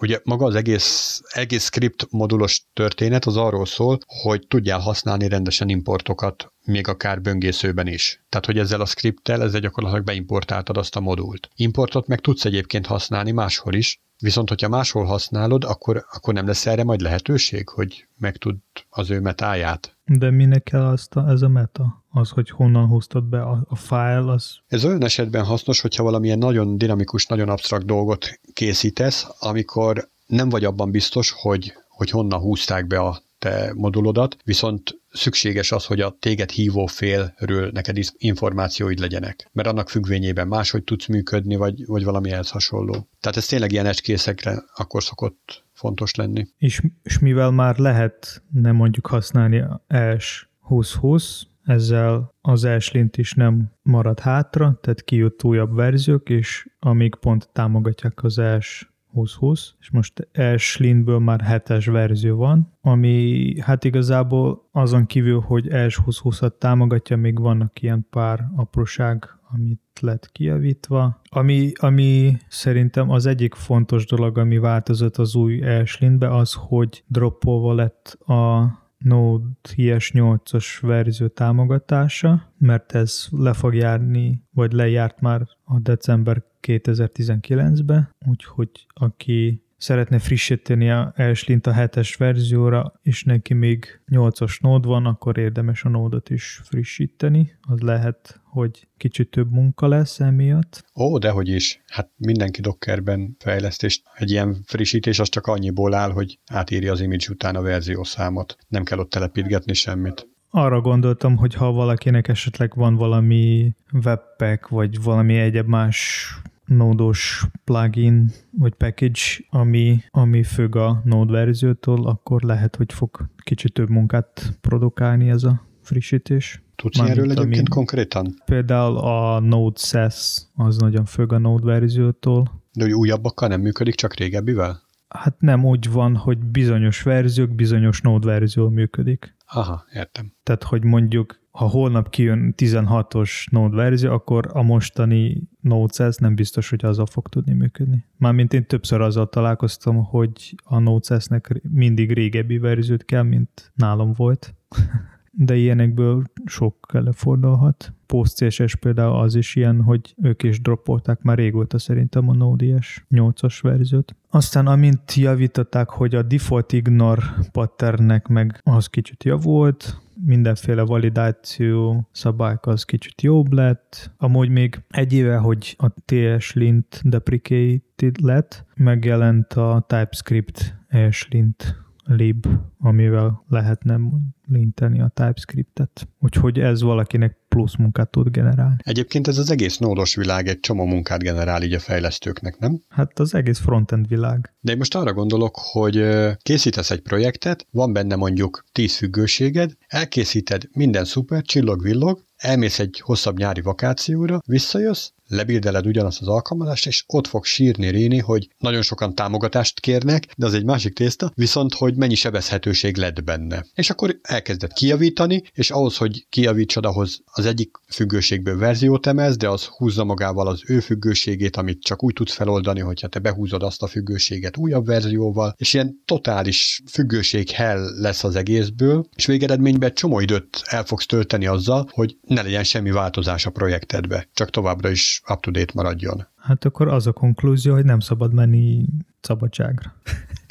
Ugye 0.00 0.20
maga 0.24 0.44
az 0.44 0.54
egész, 0.54 1.20
egész 1.28 1.64
script 1.64 2.06
modulos 2.10 2.62
történet 2.72 3.24
az 3.24 3.36
arról 3.36 3.66
szól, 3.66 3.98
hogy 4.06 4.46
tudjál 4.48 4.78
használni 4.78 5.28
rendesen 5.28 5.68
importokat, 5.68 6.52
még 6.64 6.88
akár 6.88 7.20
böngészőben 7.20 7.86
is. 7.86 8.24
Tehát, 8.28 8.46
hogy 8.46 8.58
ezzel 8.58 8.80
a 8.80 8.86
scripttel 8.86 9.42
ezzel 9.42 9.60
gyakorlatilag 9.60 10.04
beimportáltad 10.04 10.76
azt 10.76 10.96
a 10.96 11.00
modult. 11.00 11.48
Importot 11.54 12.06
meg 12.06 12.20
tudsz 12.20 12.44
egyébként 12.44 12.86
használni 12.86 13.30
máshol 13.30 13.74
is, 13.74 14.00
Viszont, 14.20 14.48
hogyha 14.48 14.68
máshol 14.68 15.04
használod, 15.04 15.64
akkor, 15.64 16.04
akkor 16.12 16.34
nem 16.34 16.46
lesz 16.46 16.66
erre 16.66 16.84
majd 16.84 17.00
lehetőség, 17.00 17.68
hogy 17.68 18.06
megtud 18.18 18.56
az 18.90 19.10
ő 19.10 19.20
metáját. 19.20 19.96
De 20.04 20.30
minek 20.30 20.62
kell 20.62 20.84
azt 20.84 21.16
a, 21.16 21.28
ez 21.28 21.42
a 21.42 21.48
meta? 21.48 22.04
Az, 22.10 22.30
hogy 22.30 22.50
honnan 22.50 22.86
hoztad 22.86 23.24
be 23.24 23.42
a, 23.42 23.64
a 23.68 23.76
file, 23.76 24.32
az... 24.32 24.58
Ez 24.68 24.84
olyan 24.84 25.04
esetben 25.04 25.44
hasznos, 25.44 25.80
hogyha 25.80 26.02
valamilyen 26.02 26.38
nagyon 26.38 26.78
dinamikus, 26.78 27.26
nagyon 27.26 27.48
absztrakt 27.48 27.86
dolgot 27.86 28.40
készítesz, 28.52 29.26
amikor 29.38 30.08
nem 30.26 30.48
vagy 30.48 30.64
abban 30.64 30.90
biztos, 30.90 31.30
hogy, 31.30 31.72
hogy 31.88 32.10
honnan 32.10 32.40
húzták 32.40 32.86
be 32.86 32.98
a 32.98 33.22
te 33.38 33.72
modulodat, 33.74 34.36
viszont 34.44 35.00
szükséges 35.10 35.72
az, 35.72 35.84
hogy 35.84 36.00
a 36.00 36.16
téged 36.18 36.50
hívó 36.50 36.86
félről 36.86 37.70
neked 37.70 37.98
információid 38.16 38.98
legyenek, 38.98 39.48
mert 39.52 39.68
annak 39.68 39.88
függvényében 39.88 40.48
máshogy 40.48 40.84
tudsz 40.84 41.06
működni, 41.06 41.56
vagy, 41.56 41.86
vagy 41.86 42.04
valami 42.04 42.30
ehhez 42.30 42.50
hasonló. 42.50 43.08
Tehát 43.20 43.36
ez 43.36 43.46
tényleg 43.46 43.72
ilyen 43.72 43.86
ecskészekre 43.86 44.64
akkor 44.74 45.02
szokott 45.02 45.64
fontos 45.72 46.14
lenni. 46.14 46.46
És, 46.56 46.82
és 47.02 47.18
mivel 47.18 47.50
már 47.50 47.76
lehet 47.76 48.42
nem 48.52 48.76
mondjuk 48.76 49.06
használni 49.06 49.64
ES 49.86 50.48
2020, 50.68 51.46
ezzel 51.64 52.34
az 52.40 52.64
Ashlint 52.64 53.16
is 53.16 53.32
nem 53.32 53.72
marad 53.82 54.20
hátra, 54.20 54.78
tehát 54.80 55.02
kijött 55.02 55.44
újabb 55.44 55.74
verziók, 55.74 56.28
és 56.28 56.68
amíg 56.78 57.14
pont 57.14 57.48
támogatják 57.52 58.22
az 58.22 58.38
ES 58.38 58.92
2020, 59.12 59.74
és 59.80 59.90
most 59.90 60.28
Ashlynből 60.34 61.18
már 61.18 61.40
hetes 61.40 61.86
verzió 61.86 62.36
van, 62.36 62.72
ami 62.80 63.54
hát 63.60 63.84
igazából 63.84 64.68
azon 64.72 65.06
kívül, 65.06 65.40
hogy 65.40 65.68
ES 65.68 66.00
2020-at 66.06 66.58
támogatja, 66.58 67.16
még 67.16 67.40
vannak 67.40 67.82
ilyen 67.82 68.06
pár 68.10 68.48
apróság, 68.56 69.28
amit 69.50 69.80
lett 70.00 70.32
kijavítva. 70.32 71.20
Ami, 71.28 71.72
ami 71.74 72.36
szerintem 72.48 73.10
az 73.10 73.26
egyik 73.26 73.54
fontos 73.54 74.06
dolog, 74.06 74.38
ami 74.38 74.58
változott 74.58 75.16
az 75.16 75.34
új 75.34 75.62
Ashlynbe, 75.62 76.36
az, 76.36 76.52
hogy 76.58 77.04
droppolva 77.06 77.74
lett 77.74 78.18
a 78.26 78.66
Node.js 78.98 80.10
8-as 80.14 80.78
verzió 80.80 81.26
támogatása, 81.26 82.52
mert 82.58 82.92
ez 82.92 83.26
le 83.30 83.52
fog 83.52 83.74
járni, 83.74 84.42
vagy 84.50 84.72
lejárt 84.72 85.20
már 85.20 85.48
a 85.64 85.78
december 85.78 86.42
2019-be, 86.62 88.10
úgyhogy 88.26 88.86
aki 88.88 89.62
szeretne 89.78 90.18
frissíteni 90.18 90.90
a 90.90 91.12
Ashlint 91.16 91.66
a 91.66 91.72
7-es 91.72 92.14
verzióra, 92.18 92.92
és 93.02 93.24
neki 93.24 93.54
még 93.54 94.00
8-as 94.10 94.60
nód 94.60 94.84
van, 94.84 95.06
akkor 95.06 95.38
érdemes 95.38 95.84
a 95.84 95.88
nódot 95.88 96.30
is 96.30 96.60
frissíteni. 96.64 97.58
Az 97.60 97.80
lehet, 97.80 98.40
hogy 98.44 98.88
kicsit 98.96 99.30
több 99.30 99.50
munka 99.50 99.88
lesz 99.88 100.20
emiatt. 100.20 100.84
Ó, 100.94 101.18
dehogy 101.18 101.48
is. 101.48 101.82
Hát 101.86 102.10
mindenki 102.16 102.60
Dockerben 102.60 103.36
fejlesztés. 103.38 104.02
Egy 104.14 104.30
ilyen 104.30 104.56
frissítés 104.64 105.18
az 105.18 105.28
csak 105.28 105.46
annyiból 105.46 105.94
áll, 105.94 106.10
hogy 106.10 106.38
átírja 106.46 106.92
az 106.92 107.00
image 107.00 107.26
után 107.30 107.56
a 107.56 107.62
verziószámot. 107.62 108.56
Nem 108.68 108.84
kell 108.84 108.98
ott 108.98 109.10
telepítgetni 109.10 109.74
semmit 109.74 110.28
arra 110.50 110.80
gondoltam, 110.80 111.36
hogy 111.36 111.54
ha 111.54 111.72
valakinek 111.72 112.28
esetleg 112.28 112.72
van 112.74 112.94
valami 112.94 113.72
webpack, 114.04 114.68
vagy 114.68 115.02
valami 115.02 115.38
egyéb 115.38 115.66
más 115.66 116.26
nódos 116.68 117.46
plugin 117.64 118.30
vagy 118.50 118.74
package, 118.74 119.20
ami, 119.50 120.02
ami 120.10 120.42
függ 120.42 120.76
a 120.76 121.00
Node 121.04 121.32
verziótól, 121.32 122.06
akkor 122.06 122.42
lehet, 122.42 122.76
hogy 122.76 122.92
fog 122.92 123.28
kicsit 123.36 123.72
több 123.72 123.88
munkát 123.88 124.58
produkálni 124.60 125.28
ez 125.28 125.44
a 125.44 125.66
frissítés. 125.82 126.62
Tudsz 126.76 126.98
erről 126.98 127.30
egyébként 127.30 127.56
ami, 127.56 127.68
konkrétan? 127.68 128.34
Például 128.44 128.96
a 128.96 129.40
Node 129.40 129.78
SES 129.78 130.42
az 130.54 130.76
nagyon 130.76 131.04
függ 131.04 131.32
a 131.32 131.38
Node 131.38 131.64
verziótól. 131.64 132.62
De 132.72 132.84
hogy 132.84 132.92
újabbakkal 132.92 133.48
nem 133.48 133.60
működik, 133.60 133.94
csak 133.94 134.14
régebbivel? 134.14 134.82
Hát 135.08 135.40
nem 135.40 135.64
úgy 135.64 135.90
van, 135.90 136.16
hogy 136.16 136.38
bizonyos 136.38 137.02
verziók, 137.02 137.54
bizonyos 137.54 138.00
Node 138.00 138.26
verzió 138.26 138.68
működik. 138.68 139.36
Aha, 139.46 139.84
értem. 139.92 140.32
Tehát, 140.42 140.62
hogy 140.62 140.84
mondjuk, 140.84 141.37
ha 141.58 141.66
holnap 141.66 142.10
kijön 142.10 142.54
16-os 142.56 143.46
Node 143.50 143.76
verzió, 143.76 144.12
akkor 144.12 144.50
a 144.52 144.62
mostani 144.62 145.42
Node.js 145.60 146.16
nem 146.16 146.34
biztos, 146.34 146.70
hogy 146.70 146.84
azzal 146.84 147.06
fog 147.06 147.28
tudni 147.28 147.52
működni. 147.52 148.04
Mármint 148.16 148.52
én 148.52 148.66
többször 148.66 149.00
azzal 149.00 149.28
találkoztam, 149.28 150.04
hogy 150.04 150.54
a 150.64 150.78
Node.js-nek 150.78 151.60
mindig 151.70 152.12
régebbi 152.12 152.58
verziót 152.58 153.04
kell, 153.04 153.22
mint 153.22 153.72
nálam 153.74 154.12
volt. 154.12 154.54
De 155.30 155.56
ilyenekből 155.56 156.22
sok 156.44 156.90
előfordulhat. 156.92 157.92
PostCSS 158.06 158.76
például 158.76 159.20
az 159.20 159.34
is 159.34 159.56
ilyen, 159.56 159.82
hogy 159.82 160.14
ők 160.22 160.42
is 160.42 160.60
droppolták 160.60 161.22
már 161.22 161.36
régóta 161.36 161.78
szerintem 161.78 162.28
a 162.28 162.34
Node.js 162.34 163.04
8-as 163.10 163.58
verziót. 163.62 164.14
Aztán 164.30 164.66
amint 164.66 165.14
javították, 165.14 165.88
hogy 165.88 166.14
a 166.14 166.22
default 166.22 166.72
ignore 166.72 167.22
patternnek 167.52 168.28
meg 168.28 168.60
az 168.64 168.86
kicsit 168.86 169.24
javult, 169.24 170.00
mindenféle 170.24 170.82
validáció 170.82 172.08
szabályok 172.12 172.66
az 172.66 172.84
kicsit 172.84 173.22
jobb 173.22 173.52
lett. 173.52 174.10
Amúgy 174.16 174.48
még 174.48 174.82
egy 174.88 175.12
éve, 175.12 175.36
hogy 175.36 175.76
a 175.78 175.88
TS-lint 176.04 177.00
deprecated 177.04 178.20
lett, 178.20 178.64
megjelent 178.74 179.52
a 179.52 179.84
TypeScript 179.86 180.76
ES-lint 180.88 181.86
lib, 182.08 182.46
amivel 182.78 183.44
lehetne 183.48 184.00
linteni 184.46 185.00
a 185.00 185.10
TypeScriptet. 185.14 186.08
Úgyhogy 186.18 186.58
ez 186.58 186.82
valakinek 186.82 187.36
plusz 187.48 187.76
munkát 187.76 188.10
tud 188.10 188.28
generálni. 188.28 188.76
Egyébként 188.78 189.28
ez 189.28 189.38
az 189.38 189.50
egész 189.50 189.78
nódos 189.78 190.14
világ 190.14 190.46
egy 190.46 190.60
csomó 190.60 190.84
munkát 190.84 191.22
generál 191.22 191.62
így 191.62 191.72
a 191.72 191.78
fejlesztőknek, 191.78 192.58
nem? 192.58 192.80
Hát 192.88 193.18
az 193.18 193.34
egész 193.34 193.58
frontend 193.58 194.08
világ. 194.08 194.54
De 194.60 194.72
én 194.72 194.78
most 194.78 194.94
arra 194.94 195.12
gondolok, 195.12 195.56
hogy 195.56 196.04
készítesz 196.42 196.90
egy 196.90 197.00
projektet, 197.00 197.66
van 197.70 197.92
benne 197.92 198.16
mondjuk 198.16 198.64
10 198.72 198.96
függőséged, 198.96 199.72
elkészíted, 199.86 200.62
minden 200.72 201.04
szuper, 201.04 201.42
csillog-villog, 201.42 202.24
elmész 202.36 202.78
egy 202.78 203.00
hosszabb 203.04 203.38
nyári 203.38 203.60
vakációra, 203.60 204.40
visszajössz, 204.46 205.10
lebildeled 205.28 205.86
ugyanazt 205.86 206.20
az 206.20 206.28
alkalmazást, 206.28 206.86
és 206.86 207.04
ott 207.06 207.26
fog 207.26 207.44
sírni 207.44 207.88
Réni, 207.88 208.18
hogy 208.18 208.48
nagyon 208.58 208.82
sokan 208.82 209.14
támogatást 209.14 209.80
kérnek, 209.80 210.26
de 210.36 210.46
az 210.46 210.54
egy 210.54 210.64
másik 210.64 210.94
tészta, 210.94 211.32
viszont 211.34 211.74
hogy 211.74 211.96
mennyi 211.96 212.14
sebezhetőség 212.14 212.96
lett 212.96 213.24
benne. 213.24 213.66
És 213.74 213.90
akkor 213.90 214.18
elkezded 214.22 214.72
kijavítani, 214.72 215.42
és 215.52 215.70
ahhoz, 215.70 215.96
hogy 215.96 216.26
kijavítsad, 216.28 216.86
ahhoz 216.86 217.20
az 217.24 217.46
egyik 217.46 217.70
függőségből 217.88 218.58
verziót 218.58 219.06
emelsz, 219.06 219.36
de 219.36 219.48
az 219.48 219.64
húzza 219.64 220.04
magával 220.04 220.46
az 220.46 220.62
ő 220.66 220.80
függőségét, 220.80 221.56
amit 221.56 221.82
csak 221.82 222.04
úgy 222.04 222.12
tudsz 222.12 222.34
feloldani, 222.34 222.80
hogyha 222.80 223.08
te 223.08 223.18
behúzod 223.18 223.62
azt 223.62 223.82
a 223.82 223.86
függőséget 223.86 224.56
újabb 224.56 224.86
verzióval, 224.86 225.54
és 225.56 225.74
ilyen 225.74 226.02
totális 226.04 226.82
függőség 226.90 227.50
hell 227.50 228.00
lesz 228.00 228.24
az 228.24 228.36
egészből, 228.36 229.08
és 229.16 229.26
végeredményben 229.26 229.94
csomó 229.94 230.20
időt 230.20 230.62
el 230.64 230.84
fogsz 230.84 231.06
tölteni 231.06 231.46
azzal, 231.46 231.88
hogy 231.92 232.16
ne 232.26 232.42
legyen 232.42 232.64
semmi 232.64 232.90
változás 232.90 233.46
a 233.46 233.50
projektedbe, 233.50 234.28
csak 234.32 234.50
továbbra 234.50 234.90
is 234.90 235.17
up-to-date 235.28 235.72
maradjon. 235.74 236.26
Hát 236.36 236.64
akkor 236.64 236.88
az 236.88 237.06
a 237.06 237.12
konklúzió, 237.12 237.74
hogy 237.74 237.84
nem 237.84 238.00
szabad 238.00 238.32
menni 238.34 238.84
szabadságra. 239.20 239.94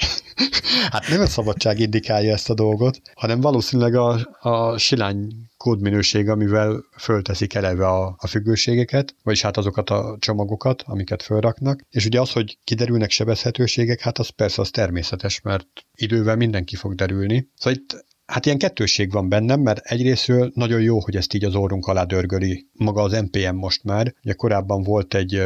hát 0.91 1.07
nem 1.09 1.21
a 1.21 1.25
szabadság 1.25 1.79
indikálja 1.79 2.33
ezt 2.33 2.49
a 2.49 2.53
dolgot, 2.53 3.01
hanem 3.13 3.41
valószínűleg 3.41 3.95
a, 3.95 4.27
a 4.39 4.77
silány 4.77 5.47
kódminőség, 5.57 6.29
amivel 6.29 6.83
fölteszik 6.97 7.53
eleve 7.53 7.87
a, 7.87 8.15
a 8.17 8.27
függőségeket, 8.27 9.15
vagyis 9.23 9.41
hát 9.41 9.57
azokat 9.57 9.89
a 9.89 10.17
csomagokat, 10.19 10.83
amiket 10.85 11.23
fölraknak. 11.23 11.85
És 11.89 12.05
ugye 12.05 12.21
az, 12.21 12.31
hogy 12.31 12.57
kiderülnek 12.63 13.09
sebezhetőségek, 13.09 13.99
hát 13.99 14.17
az 14.17 14.29
persze 14.29 14.61
az 14.61 14.69
természetes, 14.69 15.41
mert 15.41 15.67
idővel 15.95 16.35
mindenki 16.35 16.75
fog 16.75 16.95
derülni. 16.95 17.49
Szóval 17.55 17.79
itt 17.79 18.05
Hát 18.27 18.45
ilyen 18.45 18.57
kettősség 18.57 19.11
van 19.11 19.29
bennem, 19.29 19.59
mert 19.59 19.85
egyrésztről 19.85 20.51
nagyon 20.53 20.81
jó, 20.81 20.99
hogy 20.99 21.15
ezt 21.15 21.33
így 21.33 21.43
az 21.43 21.55
orrunk 21.55 21.85
alá 21.85 22.03
dörgöli 22.03 22.67
maga 22.73 23.01
az 23.01 23.11
NPM 23.11 23.55
most 23.55 23.83
már. 23.83 24.13
Ugye 24.23 24.33
korábban 24.33 24.83
volt 24.83 25.13
egy 25.13 25.41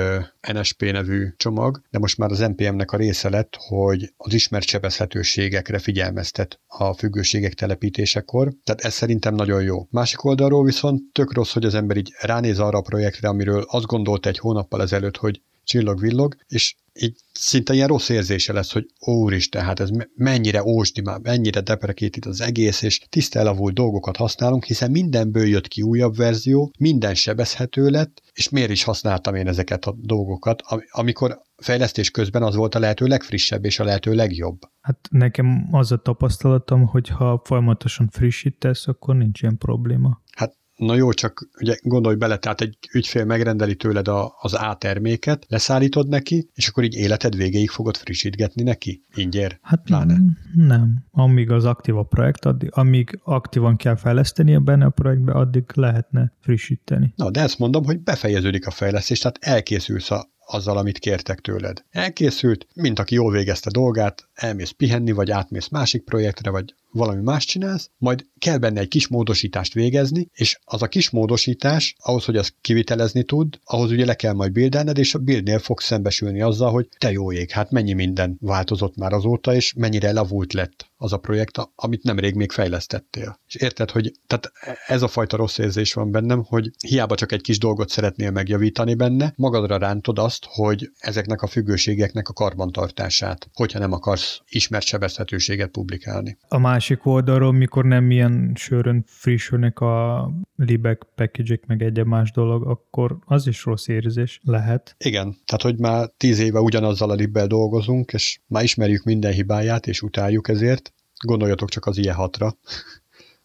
NSP 0.54 0.82
nevű 0.82 1.28
csomag, 1.38 1.82
de 1.90 2.00
most 2.00 2.18
már 2.18 2.32
az 2.32 2.40
NPM-nek 2.40 2.92
a 2.92 2.98
része 2.98 3.30
lett, 3.30 3.58
hogy 3.60 4.14
az 4.18 4.34
ismert 4.34 4.68
sebezhetőségekre 4.68 5.80
figyelmeztet 5.80 6.60
a 6.68 6.94
függőségek 6.94 7.54
telepítésekor. 7.54 8.54
Tehát 8.64 8.82
ez 8.82 8.94
szerintem 8.94 9.36
nagyon 9.36 9.64
jó. 9.64 9.88
Másik 9.90 10.24
oldalról 10.24 10.64
viszont 10.64 11.02
tök 11.12 11.34
rossz, 11.34 11.54
hogy 11.54 11.66
az 11.66 11.76
ember 11.76 11.98
így 11.98 12.14
ránéz 12.20 12.60
arra 12.60 12.78
a 12.78 12.82
projektre, 12.82 13.28
amiről 13.28 13.66
azt 13.68 13.86
gondolta 13.86 14.30
egy 14.30 14.40
hónappal 14.40 14.82
ezelőtt, 14.82 15.18
hogy 15.18 15.42
csillog-villog, 15.64 16.36
és 16.48 16.76
így 16.94 17.18
szinte 17.34 17.74
ilyen 17.74 17.88
rossz 17.88 18.10
érzése 18.10 18.54
lesz, 18.54 18.72
hogy 18.72 18.86
úristen, 19.00 19.64
hát 19.64 19.80
ez 19.80 19.90
mennyire 20.16 20.64
ósdi 20.64 21.02
már, 21.02 21.20
mennyire 21.20 21.64
itt 21.96 22.26
az 22.26 22.42
egész, 22.42 22.82
és 22.82 23.00
tiszta 23.10 23.40
elavult 23.40 23.74
dolgokat 23.74 24.18
használunk, 24.18 24.64
hiszen 24.64 24.92
mindenből 24.92 25.48
jött 25.48 25.68
ki 25.68 25.82
újabb 25.82 26.16
verzió, 26.16 26.72
minden 26.80 27.16
sebezhető 27.16 27.90
lett, 27.90 28.22
és 28.34 28.50
miért 28.50 28.72
is 28.72 28.84
használtam 28.84 29.36
én 29.36 29.48
ezeket 29.48 29.86
a 29.86 29.96
dolgokat, 29.98 30.64
amikor 30.92 31.42
fejlesztés 31.58 32.12
közben 32.12 32.44
az 32.44 32.56
volt 32.56 32.76
a 32.76 32.80
lehető 32.80 33.06
legfrissebb 33.06 33.66
és 33.66 33.80
a 33.80 33.84
lehető 33.84 34.14
legjobb. 34.14 34.60
Hát 34.82 34.98
nekem 35.10 35.68
az 35.72 35.92
a 35.92 35.98
tapasztalatom, 35.98 36.86
hogy 36.86 37.08
ha 37.08 37.42
folyamatosan 37.44 38.10
frissítesz, 38.12 38.88
akkor 38.88 39.16
nincs 39.16 39.42
ilyen 39.42 39.58
probléma. 39.58 40.22
Hát 40.32 40.56
Na 40.82 40.96
jó, 40.96 41.12
csak 41.12 41.50
ugye 41.60 41.76
gondolj 41.84 42.16
bele, 42.16 42.38
tehát 42.38 42.62
egy 42.62 42.78
ügyfél 42.94 43.26
megrendeli 43.26 43.76
tőled 43.76 44.08
a, 44.08 44.36
az 44.40 44.54
A 44.54 44.76
terméket, 44.80 45.46
leszállítod 45.50 46.08
neki, 46.08 46.50
és 46.54 46.68
akkor 46.68 46.84
így 46.84 46.94
életed 46.94 47.36
végéig 47.36 47.70
fogod 47.70 47.98
frissítgetni 47.98 48.64
neki? 48.64 49.04
Ingyer? 49.16 49.60
Hát 49.62 49.82
Pláne. 49.84 50.18
nem. 50.56 51.06
Amíg 51.12 51.52
az 51.52 51.66
aktív 51.66 51.98
a 51.98 52.04
projekt, 52.04 52.46
addig, 52.46 52.70
amíg 52.72 53.20
aktívan 53.24 53.76
kell 53.76 53.96
fejleszteni 53.96 54.58
benne 54.58 54.86
a 54.86 54.90
projektbe, 54.90 55.32
addig 55.32 55.64
lehetne 55.74 56.34
frissíteni. 56.40 57.14
Na, 57.16 57.30
de 57.30 57.42
ezt 57.42 57.60
mondom, 57.60 57.86
hogy 57.86 58.00
befejeződik 58.00 58.68
a 58.68 58.72
fejlesztés, 58.72 59.20
tehát 59.20 59.38
elkészülsz 59.42 60.12
a 60.12 60.30
azzal, 60.46 60.78
amit 60.78 61.00
kértek 61.00 61.40
tőled. 61.40 61.84
Elkészült, 61.90 62.68
mint 62.74 63.00
aki 63.00 63.16
jól 63.16 63.32
végezte 63.32 63.70
dolgát, 63.70 64.30
elmész 64.34 64.72
pihenni, 64.72 65.12
vagy 65.12 65.32
átmész 65.32 65.68
másik 65.68 66.04
projektre, 66.04 66.50
vagy 66.50 66.76
valami 66.92 67.22
más 67.22 67.46
csinálsz, 67.46 67.90
majd 67.98 68.26
kell 68.40 68.58
benne 68.58 68.80
egy 68.80 68.88
kis 68.88 69.08
módosítást 69.08 69.74
végezni, 69.74 70.28
és 70.34 70.60
az 70.64 70.82
a 70.82 70.88
kis 70.88 71.10
módosítás, 71.10 71.96
ahhoz, 72.00 72.26
hogy 72.26 72.38
azt 72.38 72.56
kivitelezni 72.62 73.24
tud, 73.24 73.60
ahhoz 73.64 73.92
ugye 73.92 74.06
le 74.06 74.16
kell 74.16 74.34
majd 74.34 74.52
bildelned, 74.52 74.98
és 74.98 75.14
a 75.14 75.20
buildnél 75.20 75.60
fog 75.60 75.80
szembesülni 75.80 76.42
azzal, 76.42 76.72
hogy 76.72 76.88
te 76.98 77.12
jó 77.12 77.32
ég, 77.32 77.52
hát 77.52 77.72
mennyi 77.72 77.94
minden 77.94 78.38
változott 78.42 78.96
már 78.96 79.14
azóta, 79.14 79.56
és 79.56 79.74
mennyire 79.74 80.12
lavult 80.12 80.54
lett 80.54 80.90
az 80.98 81.14
a 81.14 81.18
projekt, 81.18 81.58
amit 81.76 82.04
nemrég 82.04 82.36
még 82.36 82.52
fejlesztettél. 82.52 83.40
És 83.48 83.56
érted, 83.56 83.92
hogy 83.92 84.12
tehát 84.28 84.52
ez 84.88 85.02
a 85.02 85.08
fajta 85.08 85.38
rossz 85.38 85.58
érzés 85.58 85.94
van 85.94 86.12
bennem, 86.12 86.44
hogy 86.44 86.70
hiába 86.88 87.16
csak 87.16 87.32
egy 87.32 87.42
kis 87.42 87.58
dolgot 87.58 87.90
szeretnél 87.90 88.32
megjavítani 88.32 88.94
benne, 88.94 89.34
magadra 89.36 89.78
rántod 89.78 90.20
azt, 90.20 90.46
hogy 90.48 90.90
ezeknek 91.00 91.42
a 91.42 91.48
függőségeknek 91.48 92.28
a 92.28 92.34
karbantartását, 92.34 93.50
hogyha 93.54 93.80
nem 93.80 93.92
akarsz 93.92 94.40
ismert 94.48 94.86
sebezhetőséget 94.86 95.70
publikálni. 95.70 96.38
A 96.48 96.58
másik 96.82 97.06
oldalról, 97.06 97.52
mikor 97.52 97.86
nem 97.86 98.12
ilyen 98.12 98.52
sörön 98.56 99.04
frissülnek 99.08 99.80
a 99.80 100.30
libek, 100.56 101.04
package 101.16 101.60
meg 101.68 101.84
egyéb 101.84 102.08
más 102.08 102.32
dolog, 102.32 102.68
akkor 102.68 103.18
az 103.26 103.48
is 103.48 103.66
rossz 103.66 103.88
érzés 103.88 104.40
lehet. 104.44 104.96
Igen, 104.98 105.36
tehát 105.46 105.62
hogy 105.62 105.78
már 105.78 106.10
tíz 106.18 106.40
éve 106.40 106.60
ugyanazzal 106.60 107.10
a 107.10 107.14
libbel 107.14 107.48
dolgozunk, 107.48 108.14
és 108.14 108.40
már 108.48 108.64
ismerjük 108.64 109.04
minden 109.04 109.32
hibáját, 109.32 109.88
és 109.88 110.02
utáljuk 110.02 110.48
ezért, 110.48 110.94
Gondoljatok 111.26 111.70
csak 111.70 111.86
az 111.86 111.98
ilyen 111.98 112.16
hatra 112.16 112.58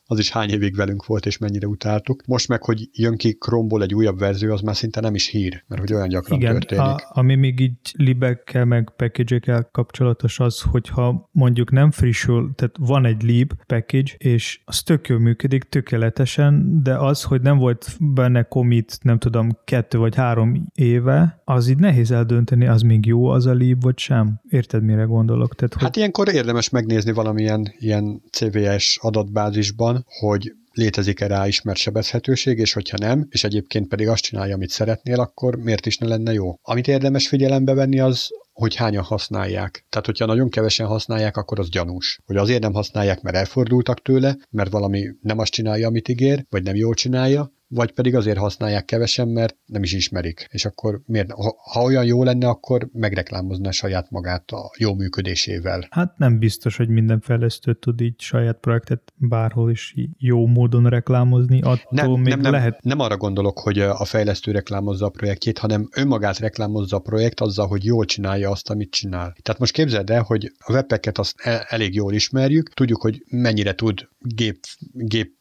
az 0.07 0.19
is 0.19 0.31
hány 0.31 0.51
évig 0.51 0.77
velünk 0.77 1.07
volt, 1.07 1.27
és 1.27 1.39
mennyire 1.39 1.67
utáltuk. 1.67 2.23
Most 2.27 2.49
meg, 2.49 2.63
hogy 2.63 2.89
jön 2.93 3.17
ki 3.17 3.33
Chrome-ból 3.33 3.83
egy 3.83 3.95
újabb 3.95 4.19
verzió, 4.19 4.53
az 4.53 4.61
már 4.61 4.77
szinte 4.77 5.01
nem 5.01 5.15
is 5.15 5.27
hír, 5.27 5.65
mert 5.67 5.81
hogy 5.81 5.93
olyan 5.93 6.09
gyakran 6.09 6.39
Igen, 6.39 6.53
történik. 6.53 6.85
A, 6.85 7.01
ami 7.09 7.35
még 7.35 7.61
így 7.61 7.77
libekkel 7.93 8.65
meg 8.65 8.93
package 8.97 9.69
kapcsolatos 9.73 10.41
az, 10.41 10.61
hogyha 10.61 11.29
mondjuk 11.33 11.71
nem 11.71 11.91
frissül, 11.91 12.53
tehát 12.55 12.75
van 12.79 13.05
egy 13.05 13.23
lib 13.23 13.53
package, 13.67 14.13
és 14.19 14.61
az 14.65 14.83
tök 14.83 15.09
jól 15.09 15.19
működik, 15.19 15.63
tökéletesen, 15.63 16.83
de 16.83 16.97
az, 16.97 17.23
hogy 17.23 17.41
nem 17.41 17.59
volt 17.59 17.97
benne 18.01 18.43
commit, 18.43 18.99
nem 19.03 19.19
tudom, 19.19 19.59
kettő 19.65 19.99
vagy 19.99 20.15
három 20.15 20.67
éve, 20.75 21.41
az 21.45 21.69
így 21.69 21.79
nehéz 21.79 22.11
eldönteni, 22.11 22.67
az 22.67 22.83
még 22.83 23.07
jó 23.07 23.27
az 23.27 23.47
a 23.47 23.53
lib, 23.53 23.83
vagy 23.83 23.99
sem. 23.99 24.41
Érted, 24.49 24.83
mire 24.83 25.03
gondolok? 25.03 25.55
Tehát, 25.55 25.75
hogy... 25.75 25.83
Hát 25.83 25.97
ilyenkor 25.97 26.29
érdemes 26.29 26.69
megnézni 26.69 27.13
valamilyen 27.13 27.75
ilyen 27.79 28.23
CVS 28.31 28.99
adatbázisban, 29.01 29.96
hogy 30.05 30.53
létezik-e 30.73 31.27
rá 31.27 31.47
ismert 31.47 31.79
sebezhetőség, 31.79 32.59
és 32.59 32.73
hogyha 32.73 32.97
nem, 33.01 33.27
és 33.31 33.45
egyébként 33.45 33.89
pedig 33.89 34.09
azt 34.09 34.23
csinálja, 34.23 34.55
amit 34.55 34.71
szeretnél, 34.71 35.21
akkor 35.21 35.57
miért 35.57 35.87
is 35.87 35.99
ne 35.99 36.07
lenne 36.07 36.33
jó? 36.33 36.55
Amit 36.63 36.89
érdemes 36.89 37.29
figyelembe 37.29 37.75
venni, 37.75 38.01
az 38.01 38.29
hogy 38.53 38.75
hányan 38.75 39.03
használják. 39.03 39.87
Tehát, 39.89 40.07
hogyha 40.07 40.27
nagyon 40.27 40.49
kevesen 40.49 40.87
használják, 40.87 41.37
akkor 41.37 41.59
az 41.59 41.69
gyanús. 41.69 42.19
Hogy 42.25 42.37
azért 42.37 42.63
nem 42.63 42.73
használják, 42.73 43.21
mert 43.21 43.37
elfordultak 43.37 44.03
tőle, 44.03 44.37
mert 44.51 44.71
valami 44.71 45.07
nem 45.21 45.39
azt 45.39 45.53
csinálja, 45.53 45.87
amit 45.87 46.09
ígér, 46.09 46.45
vagy 46.49 46.63
nem 46.63 46.75
jól 46.75 46.95
csinálja, 46.95 47.53
vagy 47.69 47.93
pedig 47.93 48.15
azért 48.15 48.39
használják 48.39 48.85
kevesen, 48.85 49.29
mert 49.29 49.57
nem 49.67 49.83
is 49.83 49.93
ismerik. 49.93 50.47
És 50.51 50.65
akkor 50.65 51.01
miért, 51.07 51.33
ha, 51.33 51.57
ha 51.73 51.83
olyan 51.83 52.05
jó 52.05 52.23
lenne, 52.23 52.49
akkor 52.49 52.89
megreklámozna 52.93 53.73
saját 53.73 54.11
magát 54.11 54.51
a 54.51 54.71
jó 54.79 54.95
működésével. 54.95 55.87
Hát 55.91 56.19
nem 56.19 56.39
biztos, 56.39 56.77
hogy 56.77 56.89
minden 56.89 57.21
fejlesztő 57.21 57.75
tud 57.75 58.01
így 58.01 58.21
saját 58.21 58.59
projektet 58.61 59.13
bárhol 59.17 59.71
is 59.71 59.95
jó 60.19 60.47
módon 60.47 60.89
reklámozni, 60.89 61.61
attól 61.61 61.81
nem, 61.91 62.11
még 62.11 62.27
nem, 62.27 62.41
nem, 62.41 62.53
lehet. 62.53 62.83
Nem 62.83 63.01
arra 63.01 63.17
gondolok, 63.17 63.59
hogy 63.59 63.79
a 63.79 64.05
fejlesztő 64.05 64.53
reklámozza 64.53 65.07
a 65.07 65.09
projektjét, 65.09 65.59
hanem 65.59 65.89
önmagát 65.95 66.39
reklámozza 66.39 66.97
a 66.97 67.01
projekt 67.01 67.41
azzal, 67.41 67.67
hogy 67.67 67.85
jól 67.85 68.05
csinálja 68.05 68.51
azt, 68.51 68.71
amit 68.71 68.91
csinál. 68.91 69.37
Tehát 69.43 69.61
most 69.61 69.73
képzeld 69.73 70.11
el, 70.11 70.23
hogy 70.23 70.53
a 70.59 70.73
webpacket 70.73 71.19
azt 71.19 71.35
e, 71.37 71.67
elég 71.69 71.95
jól 71.95 72.13
ismerjük, 72.13 72.75
tudjuk, 72.75 73.03
hogy 73.03 73.25
mennyire 73.29 73.75
tud 73.75 74.09
gép, 74.19 74.59
gép, 74.93 75.33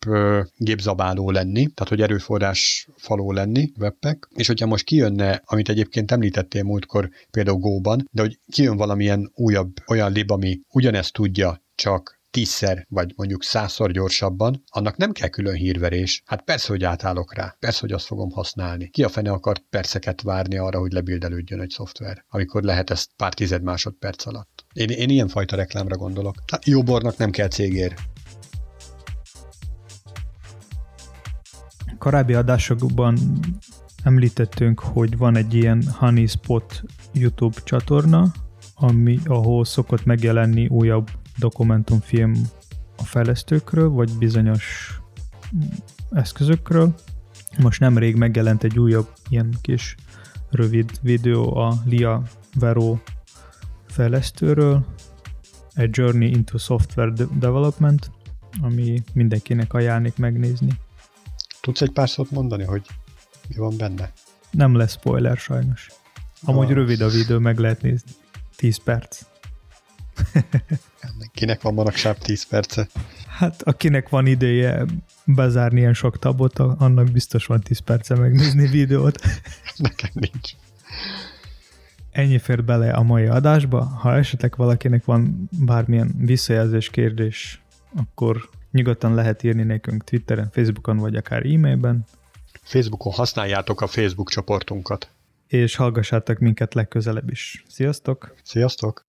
gépzabáló 0.58 1.32
lenni, 1.32 1.68
tehát 1.68 1.90
hogy 1.90 2.02
erőforrás 2.26 2.88
faló 2.96 3.32
lenni 3.32 3.72
webpack, 3.80 4.30
és 4.36 4.48
hogyha 4.48 4.66
most 4.66 4.84
kijönne, 4.84 5.42
amit 5.46 5.70
egyébként 5.70 6.12
említettél 6.12 6.64
múltkor 6.64 7.10
például 7.32 7.58
Go-ban, 7.58 8.10
de 8.12 8.22
hogy 8.22 8.40
kijön 8.52 8.78
valamilyen 8.78 9.32
újabb 9.34 9.74
olyan 9.88 10.12
lib, 10.12 10.32
ami 10.32 10.60
ugyanezt 10.70 11.14
tudja, 11.14 11.62
csak 11.76 12.20
tízszer, 12.32 12.86
vagy 12.90 13.14
mondjuk 13.16 13.44
százszor 13.44 13.92
gyorsabban, 13.92 14.64
annak 14.70 14.98
nem 14.98 15.12
kell 15.12 15.28
külön 15.28 15.56
hírverés. 15.56 16.22
Hát 16.26 16.42
persze, 16.42 16.68
hogy 16.68 16.84
átállok 16.84 17.34
rá, 17.34 17.56
persze, 17.60 17.80
hogy 17.80 17.92
azt 17.92 18.06
fogom 18.06 18.30
használni. 18.32 18.90
Ki 18.90 19.04
a 19.04 19.10
fene 19.10 19.32
akart 19.32 19.64
perceket 19.70 20.22
várni 20.22 20.58
arra, 20.58 20.80
hogy 20.80 20.92
lebildelődjön 20.92 21.62
egy 21.62 21.70
szoftver, 21.70 22.26
amikor 22.30 22.64
lehet 22.64 22.90
ezt 22.90 23.10
pár 23.18 23.34
tized 23.34 23.64
másodperc 23.64 24.26
alatt. 24.26 24.66
Én, 24.74 24.90
én 24.90 25.10
ilyen 25.10 25.28
fajta 25.28 25.56
reklámra 25.56 25.98
gondolok. 25.98 26.36
Hát 26.52 26.66
jó 26.66 26.84
bornak 26.84 27.18
nem 27.18 27.32
kell 27.32 27.48
cégér. 27.48 27.96
Korábbi 31.98 32.34
adásokban 32.34 33.18
említettünk, 34.04 34.80
hogy 34.80 35.18
van 35.18 35.36
egy 35.36 35.54
ilyen 35.54 35.84
Honeyspot 35.98 36.84
YouTube 37.14 37.60
csatorna, 37.64 38.32
ami, 38.76 39.20
ahol 39.26 39.66
szokott 39.66 40.06
megjelenni 40.06 40.68
újabb 40.68 41.10
dokumentumfilm 41.38 42.34
a 42.98 43.04
fejlesztőkről, 43.04 43.90
vagy 43.90 44.12
bizonyos 44.18 44.98
eszközökről. 46.12 46.96
Most 47.58 47.80
nemrég 47.80 48.16
megjelent 48.16 48.64
egy 48.64 48.80
újabb 48.80 49.08
ilyen 49.30 49.56
kis 49.62 49.96
rövid 50.50 50.92
videó 51.02 51.56
a 51.56 51.74
Lia 51.86 52.24
Vero 52.60 52.98
fejlesztőről, 53.88 54.86
A 55.78 55.88
Journey 55.92 56.30
into 56.30 56.58
Software 56.58 57.14
Development, 57.40 58.12
ami 58.62 59.04
mindenkinek 59.14 59.74
ajánlik 59.74 60.18
megnézni. 60.18 60.80
Tudsz 61.65 61.82
egy 61.82 61.91
pár 61.91 62.10
szót 62.10 62.32
mondani, 62.32 62.63
hogy 62.63 62.82
mi 63.47 63.56
van 63.56 63.78
benne? 63.78 64.12
Nem 64.51 64.75
lesz 64.75 64.91
spoiler 64.91 65.38
sajnos. 65.38 65.89
Amúgy 66.43 66.69
ah. 66.69 66.73
rövid 66.73 67.01
a 67.01 67.08
videó, 67.08 67.39
meg 67.39 67.58
lehet 67.58 67.82
nézni. 67.82 68.12
10 68.56 68.78
perc. 68.78 69.21
Kinek 71.34 71.62
van 71.62 71.73
manapság 71.73 72.17
10 72.17 72.47
perce? 72.47 72.88
Hát 73.28 73.62
akinek 73.62 74.10
van 74.10 74.28
ideje 74.28 74.86
bezárni 75.25 75.80
ilyen 75.80 75.93
sok 75.93 76.19
tabot, 76.19 76.60
annak 76.60 77.12
biztos 77.12 77.45
van 77.45 77.62
10 77.62 77.80
perce 77.80 78.15
megnézni 78.15 78.67
videót. 78.67 79.21
Nekem 79.78 80.10
nincs. 80.13 80.51
Ennyi 82.12 82.39
fér 82.39 82.63
bele 82.63 82.91
a 82.91 83.04
mai 83.04 83.25
adásba. 83.25 83.84
Ha 83.84 84.15
esetleg 84.15 84.54
valakinek 84.58 85.06
van 85.06 85.49
bármilyen 85.60 86.15
visszajelzés, 86.17 86.89
kérdés, 86.89 87.62
akkor 87.95 88.49
Nyugodtan 88.76 89.14
lehet 89.14 89.44
írni 89.44 89.64
nekünk 89.64 90.04
Twitteren, 90.04 90.50
Facebookon 90.52 90.98
vagy 90.98 91.16
akár 91.16 91.46
e-mailben. 91.46 92.06
Facebookon 92.62 93.14
használjátok 93.14 93.82
a 93.82 93.88
Facebook 93.88 94.30
csoportunkat. 94.30 95.10
És 95.48 95.76
hallgassátok 95.76 96.40
minket 96.40 96.74
legközelebb 96.74 97.30
is. 97.30 97.64
Sziasztok! 97.68 98.36
Sziasztok! 98.44 99.06